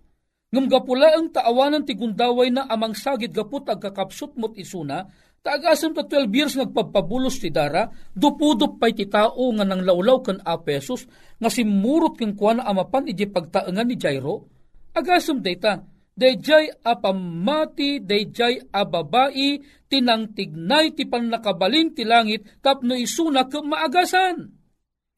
Ngam 0.54 0.69
gapula 0.69 1.17
ang 1.17 1.34
taawanan 1.34 1.86
ti 1.86 1.98
gundaway 1.98 2.54
na 2.54 2.69
amang 2.69 2.93
sagid 2.93 3.34
gaput 3.34 3.65
agkakapsot 3.65 4.38
mot 4.38 4.54
isuna, 4.54 5.10
taagasan 5.44 5.92
ta 5.92 6.08
12 6.08 6.32
years 6.32 6.56
nagpapabulos 6.56 7.38
ti 7.38 7.52
dara, 7.52 7.92
dupudup 8.16 8.80
pay 8.80 8.96
ti 8.96 9.06
tao 9.12 9.52
nga 9.54 9.68
nang 9.68 9.84
laulaw 9.84 10.24
kan 10.24 10.40
Apo 10.42 10.72
Jesus, 10.72 11.06
nga 11.38 11.52
simurot 11.52 12.16
king 12.16 12.34
kuana 12.34 12.64
amapan 12.64 13.12
ije 13.12 13.28
pagtaengan 13.28 13.86
ni 13.86 14.00
Jairo, 14.00 14.48
agasam 14.96 15.44
data, 15.44 15.84
dayjay 16.16 16.72
apamati, 16.88 18.00
dayjay 18.00 18.72
ababai, 18.72 19.60
tinang 19.92 20.32
tignay 20.32 20.96
ti 20.96 21.04
panakabalin 21.04 21.92
ti 21.92 22.08
langit, 22.08 22.64
tapno 22.64 22.96
isuna 22.96 23.46
ke 23.52 23.60
maagasan. 23.60 24.48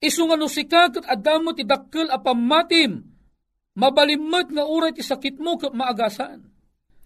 Isunga 0.01 0.35
no 0.35 0.49
sikag 0.49 0.99
at 0.99 1.05
adamo 1.07 1.53
ti 1.53 1.63
dakkel 1.63 2.09
apamatim, 2.09 3.05
mabalimot 3.77 4.49
nga 4.51 4.65
uray 4.65 4.91
ti 4.91 5.05
sakit 5.05 5.37
mo 5.37 5.55
ke 5.61 5.69
maagasan. 5.69 6.49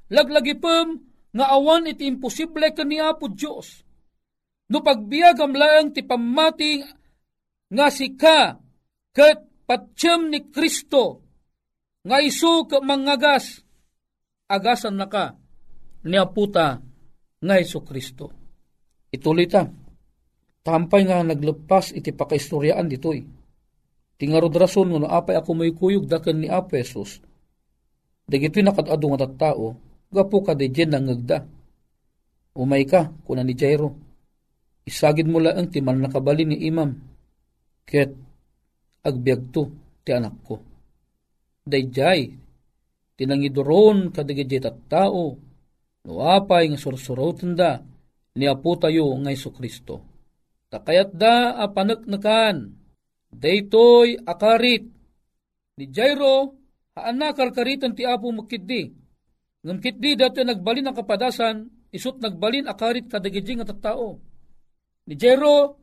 Laglagi 0.09 0.57
pem, 0.57 1.08
nga 1.33 1.45
awan 1.53 1.89
iti 1.89 2.09
imposible 2.09 2.73
ka 2.73 2.81
ni 2.85 2.97
Apo 2.97 3.29
Diyos. 3.29 3.85
No 4.69 4.85
pagbiagam 4.85 5.53
laang 5.53 5.93
ti 5.93 6.05
pamati 6.05 6.81
nga 7.69 7.87
sika 7.89 8.57
ket 9.13 9.65
patsyem 9.65 10.29
ni 10.29 10.49
Kristo 10.49 11.25
nga 12.05 12.17
isu 12.21 12.65
ke 12.69 12.77
mangagas 12.81 13.61
agasan 14.49 14.97
na 14.97 15.05
ka 15.05 15.37
ni 16.05 16.17
aputa 16.17 16.81
nga 17.39 17.55
Iso 17.59 17.85
Kristo. 17.85 18.33
Ituloy 19.09 19.49
ta. 19.49 19.65
Tampay 20.61 21.07
nga 21.07 21.23
naglepas 21.25 21.95
iti 21.95 22.13
pakaistoryaan 22.13 22.89
ditoy. 22.89 23.25
Tingarod 24.19 24.53
rason 24.53 24.91
nga 24.91 25.17
apay 25.17 25.39
ako 25.39 25.51
may 25.55 25.71
kuyog 25.71 26.05
daken 26.05 26.43
ni 26.43 26.47
Apesos. 26.51 27.23
Dagito'y 28.29 28.61
nakadado 28.61 29.09
nga 29.09 29.25
tattao, 29.25 29.73
gapo 30.09 30.41
ka 30.41 30.53
de 30.57 30.67
jen 30.73 30.89
nangagda. 30.89 31.45
Umay 32.57 32.83
ka, 32.89 33.13
kuna 33.23 33.45
ni 33.45 33.53
Jairo. 33.53 33.93
Isagid 34.83 35.29
mo 35.29 35.37
lang 35.37 35.69
ti 35.69 35.79
man 35.85 36.01
nakabali 36.01 36.43
ni 36.49 36.57
imam. 36.65 36.91
Ket, 37.85 38.11
agbiag 39.05 39.53
to, 39.53 39.69
ti 40.01 40.09
anak 40.11 40.35
ko. 40.41 40.55
Dayjay, 41.69 42.33
tinangidoron 43.13 44.09
kadigidjit 44.09 44.65
at 44.65 44.77
tao, 44.89 45.37
nuapay 46.05 46.73
nga 46.73 46.79
sursurotan 46.81 47.53
da, 47.53 47.77
ni 48.33 48.45
apo 48.49 48.73
tayo 48.81 49.13
nga 49.21 49.29
Iso 49.29 49.53
Kristo. 49.53 50.01
Takayat 50.69 51.13
da 51.13 51.57
apanaknakan, 51.61 52.73
daytoy 53.29 54.17
akarit, 54.25 54.85
ni 55.77 55.85
Jairo, 55.93 56.57
haana 56.97 57.33
karkaritan 57.37 57.93
ti 57.93 58.05
apo 58.05 58.33
makiddi, 58.33 58.89
ngam 59.65 59.77
kitdi 59.83 60.15
dati 60.15 60.43
nagbalin 60.43 60.89
ang 60.89 60.97
kapadasan, 60.97 61.67
isut 61.91 62.21
nagbalin 62.21 62.69
akarit 62.69 63.11
kadagidji 63.11 63.59
nga 63.59 63.67
tattao. 63.67 64.19
Ni 65.09 65.17
Jairo, 65.19 65.75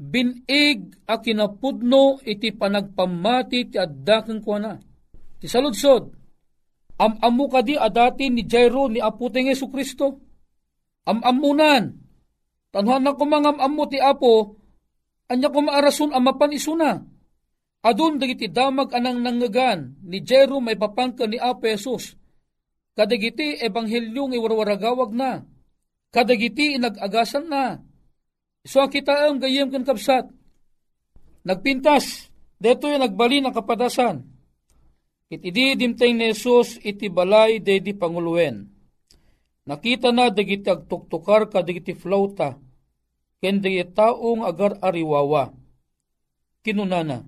binig 0.00 0.98
a 1.06 1.20
kinapudno 1.22 2.18
iti 2.26 2.50
panagpamati 2.50 3.70
ti 3.70 3.76
addakeng 3.78 4.42
kuana. 4.42 4.74
Ti 5.38 5.46
saludsod, 5.46 6.22
Am-amu 7.02 7.50
kadi 7.50 7.74
adati 7.74 8.30
ni 8.30 8.46
Jairo 8.46 8.86
ni 8.86 9.02
Apo 9.02 9.26
Yesu 9.32 9.66
Kristo. 9.66 10.22
Am-amunan. 11.02 11.98
Tanhan 12.70 13.02
na 13.02 13.12
kumangam 13.18 13.58
amu 13.58 13.84
ti 13.90 13.98
Apo, 13.98 14.56
anya 15.26 15.50
kumaarason 15.50 16.14
amapan 16.14 16.54
isuna. 16.54 16.90
Adun 17.82 18.22
dagiti 18.22 18.46
damag 18.46 18.94
anang 18.94 19.18
nangagan 19.18 19.98
ni 20.06 20.22
Jairo 20.22 20.62
may 20.62 20.78
papangka 20.78 21.26
ni 21.26 21.42
Apo 21.42 21.66
Jesus. 21.66 22.14
Kadagiti 22.92 23.60
ebanghelyo 23.60 24.28
ng 24.28 24.36
iwarwaragawag 24.36 25.10
na. 25.16 25.42
Kadagiti 26.12 26.76
inagagasan 26.76 27.48
na. 27.48 27.80
So 28.68 28.84
kita 28.86 29.28
ang 29.28 29.40
gayem 29.40 29.72
kan 29.72 29.82
kapsat. 29.82 30.28
Nagpintas, 31.42 32.30
deto 32.60 32.86
yung 32.86 33.02
nagbali 33.02 33.42
ng 33.42 33.50
kapadasan 33.50 34.32
Iti 35.32 35.48
di 35.48 35.72
dimteng 35.72 36.20
ni 36.20 36.28
Jesus 36.36 36.76
iti 36.84 37.08
balay 37.08 37.56
de 37.56 37.80
di 37.80 37.96
panguluwen. 37.96 38.68
Nakita 39.64 40.12
na 40.12 40.28
dagiti 40.28 40.68
agtuktukar 40.68 41.48
ka 41.48 41.64
dagiti 41.64 41.96
flauta, 41.96 42.60
ken 43.40 43.64
dagiti 43.64 43.96
taong 43.96 44.44
agar 44.44 44.76
ariwawa. 44.84 45.56
Kinunana, 46.60 47.24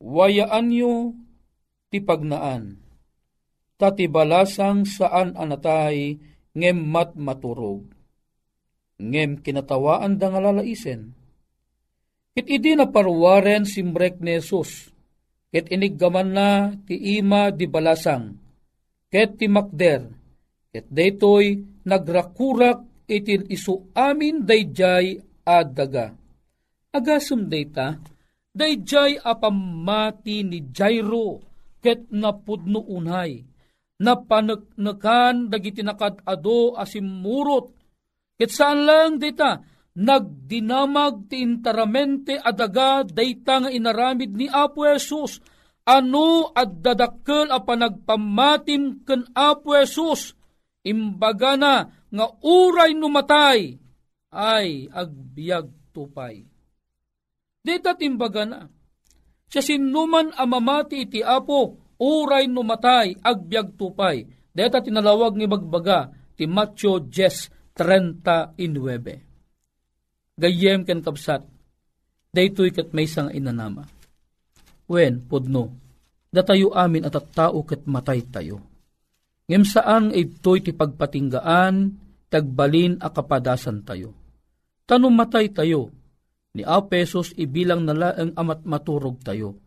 wayaan 0.00 0.72
nyo 0.72 1.12
ti 1.92 2.00
pagnaan, 2.00 2.80
tati 3.76 4.08
balasang 4.08 4.84
saan 4.88 5.36
anatay 5.36 6.16
ngem 6.56 6.78
mat 6.80 7.14
maturog. 7.16 7.84
Ngem 8.96 9.44
kinatawaan 9.44 10.16
da 10.16 10.32
nga 10.32 10.40
lalaisen. 10.40 11.12
It 12.36 12.48
idi 12.52 12.76
na 12.76 12.88
parwaren 12.88 13.64
simbrek 13.64 14.20
ni 14.20 14.36
Jesus, 14.36 14.92
ket 15.48 15.72
iniggaman 15.72 16.28
na 16.36 16.48
ti 16.84 17.16
ima 17.16 17.48
di 17.48 17.64
balasang, 17.64 18.36
ket 19.08 19.40
ti 19.40 19.48
makder, 19.48 20.04
Ket 20.76 20.92
daytoy 20.92 21.56
nagrakurak 21.88 23.08
itin 23.08 23.48
isu 23.48 23.96
amin 23.96 24.44
dayjay 24.44 25.16
adaga. 25.40 26.12
Agasum 26.92 27.48
dayta, 27.48 27.96
dayjay 28.52 29.16
apamati 29.16 30.44
ni 30.44 30.68
Jairo 30.68 31.40
ket 31.80 32.12
napudno 32.12 32.84
unay. 32.92 33.40
Napaneknekan 33.96 35.48
dagiti 35.48 35.80
nakadado 35.80 36.76
asimurot. 36.76 37.72
Ket 38.36 38.52
saan 38.52 38.84
lang 38.84 39.16
dayta, 39.16 39.64
nagdinamag 39.96 41.32
ti 41.32 41.40
interamente 41.40 42.36
adaga 42.36 43.00
dayta 43.00 43.64
nga 43.64 43.70
inaramid 43.72 44.36
ni 44.36 44.44
Apo 44.52 44.84
Jesus 44.84 45.40
ano 45.86 46.52
at 46.52 46.82
dadakkel 46.82 47.48
a 47.48 47.62
panagpamatim 47.64 49.06
ken 49.08 49.24
Apo 49.32 49.72
Jesus 49.72 50.36
imbaga 50.84 51.56
na 51.56 51.88
nga 51.88 52.26
uray 52.44 52.92
numatay 52.92 53.80
ay 54.36 54.90
agbiag 54.92 55.72
tupay. 55.96 56.44
Dita 57.64 57.96
timbaga 57.98 58.44
na, 58.46 58.68
siya 59.50 59.62
sinuman 59.64 60.30
amamati 60.36 61.08
iti 61.08 61.18
apo, 61.24 61.85
uray 62.00 62.48
numatay, 62.48 63.20
agbiag 63.20 63.76
tupay. 63.76 64.24
Deta 64.56 64.80
tinalawag 64.80 65.36
ni 65.36 65.44
bagbaga, 65.44 66.08
ti 66.32 66.48
Matthew 66.48 67.12
10.39. 67.12 68.56
Gayem 70.36 70.84
ken 70.84 71.00
kapsat, 71.00 71.48
daytoy 72.32 72.72
kat 72.72 72.92
may 72.92 73.08
sang 73.08 73.32
inanama. 73.32 73.88
Wen, 74.88 75.20
podno, 75.24 75.72
datayo 76.28 76.72
amin 76.76 77.08
at 77.08 77.16
at 77.16 77.32
tao 77.32 77.64
kat 77.64 77.88
matay 77.88 78.20
tayo. 78.28 78.60
Ngem 79.46 79.64
saan 79.64 80.12
ito'y 80.12 80.60
ti 80.60 80.76
pagpatinggaan, 80.76 81.74
tagbalin 82.28 83.00
a 83.00 83.08
kapadasan 83.08 83.80
tayo. 83.86 84.12
Tanong 84.86 85.14
matay 85.14 85.50
tayo, 85.50 85.90
ni 86.56 86.64
Apesos 86.64 87.36
ibilang 87.36 87.84
nala 87.84 88.16
ang 88.16 88.32
amat 88.36 88.64
maturog 88.64 89.20
tayo. 89.22 89.65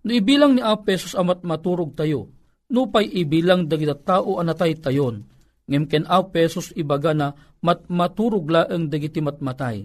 No 0.00 0.10
ibilang 0.16 0.56
ni 0.56 0.62
Apesos 0.64 1.12
amat 1.12 1.44
maturog 1.44 1.92
tayo, 1.92 2.32
no 2.72 2.88
pa'y 2.88 3.20
ibilang 3.20 3.68
dagita 3.68 3.96
tao 3.98 4.40
anatay 4.40 4.78
tayon, 4.80 5.28
ngem 5.68 5.84
ken 5.84 6.04
Apesos 6.08 6.72
ibaga 6.72 7.12
na 7.12 7.36
mat 7.60 7.84
maturog 7.92 8.48
laeng 8.48 8.88
dagiti 8.88 9.20
matmatay. 9.20 9.84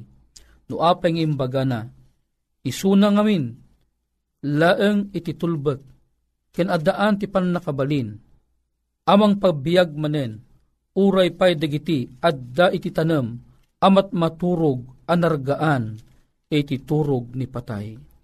No 0.71 0.82
apeng 0.82 1.19
imbaga 1.19 1.62
na, 1.67 1.86
isuna 2.65 3.13
ngamin, 3.13 3.54
laeng 4.41 5.12
ititulbek, 5.13 5.82
ken 6.56 6.71
adaan 6.71 7.21
ti 7.21 7.30
panakabalin, 7.30 8.17
amang 9.06 9.38
pagbiag 9.38 9.93
manen, 9.93 10.41
uray 10.97 11.36
pay 11.36 11.54
dagiti, 11.54 12.08
adda 12.23 12.73
iti 12.73 12.89
tanam, 12.89 13.38
amat 13.84 14.15
maturog, 14.15 15.06
anargaan, 15.06 15.99
iti 16.49 16.82
turog 16.82 17.36
ni 17.38 17.45
patay. 17.45 18.14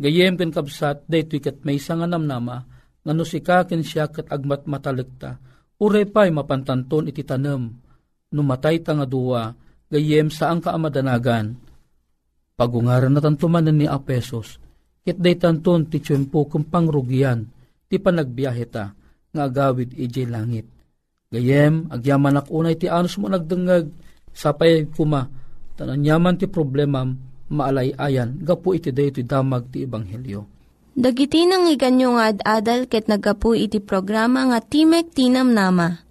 Gayem 0.00 0.40
ken 0.40 0.48
kabsat, 0.48 1.04
daytoy 1.04 1.44
kat 1.44 1.60
may 1.60 1.76
sanganam 1.76 2.24
nama, 2.24 2.64
nga 3.04 3.12
no 3.12 3.20
sikaken 3.20 3.84
siya 3.84 4.08
kat 4.08 4.32
agmat 4.32 4.64
matalikta, 4.64 5.36
uray 5.76 6.08
pay 6.08 6.32
mapantanton 6.32 7.12
iti 7.12 7.20
tanam, 7.20 7.68
numatay 8.32 8.80
ta 8.80 8.96
nga 8.96 9.04
duwa, 9.04 9.52
gayem 9.92 10.32
saan 10.32 10.64
ka 10.64 10.72
amadanagan, 10.72 11.52
pagungaran 12.56 13.12
na 13.12 13.20
tantumanan 13.20 13.76
ni 13.76 13.84
Apesos, 13.84 14.56
kit 15.04 15.20
day 15.20 15.36
tanton 15.36 15.84
ti 15.92 16.00
tiyempo 16.00 16.48
kung 16.48 16.64
pangrugyan, 16.64 17.44
ti 17.84 18.00
panagbiyahe 18.00 18.64
ta, 18.72 18.96
nga 19.36 19.42
agawid 19.44 19.92
ijay 20.00 20.24
langit. 20.24 20.64
Gayem, 21.28 21.92
agyaman 21.92 22.40
ak 22.40 22.48
unay 22.48 22.80
ti 22.80 22.88
anos 22.88 23.20
mo 23.20 23.28
nagdengag, 23.28 23.92
sapay 24.32 24.88
kuma, 24.88 25.28
tananyaman 25.76 26.40
ti 26.40 26.48
problema, 26.48 27.04
maalay 27.50 27.92
ayan, 27.98 28.38
gapu 28.40 28.78
iti 28.78 28.94
day 28.94 29.10
ti 29.10 29.26
damag 29.26 29.68
ti 29.68 29.84
ebanghelyo. 29.84 30.46
Dagiti 30.94 31.46
nang 31.46 31.70
iganyo 31.70 32.18
nga 32.18 32.34
ad-adal 32.34 32.86
ket 32.90 33.06
nagapu 33.06 33.54
iti 33.54 33.78
programa 33.78 34.46
nga 34.50 34.58
Timek 34.58 35.10
Tinam 35.14 35.54
Nama. 35.54 36.02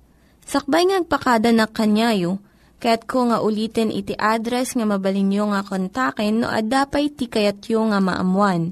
Sakbay 0.43 0.87
ngagpakada 0.87 1.51
na 1.51 1.67
kanyayo, 1.67 2.39
ket 2.79 3.03
ko 3.05 3.27
nga 3.27 3.43
ulitin 3.43 3.91
iti 3.91 4.15
address 4.15 4.73
nga 4.79 4.87
mabalinyo 4.87 5.51
nga 5.51 5.61
kontaken 5.67 6.41
no 6.41 6.47
ad-dapay 6.47 7.11
ti 7.11 7.27
kayatyo 7.27 7.91
nga 7.91 7.99
maamuan. 7.99 8.71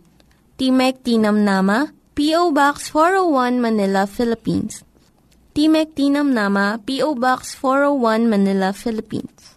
Timek 0.58 1.06
Tinam 1.06 1.44
Nama, 1.44 1.92
P.O. 2.18 2.50
Box 2.50 2.90
401 2.90 3.62
Manila, 3.62 4.10
Philippines. 4.10 4.82
Timek 5.54 5.94
Tinam 5.94 6.34
Nama, 6.34 6.82
P.O. 6.82 7.14
Box 7.14 7.54
401 7.62 8.26
Manila, 8.26 8.74
Philippines. 8.74 9.57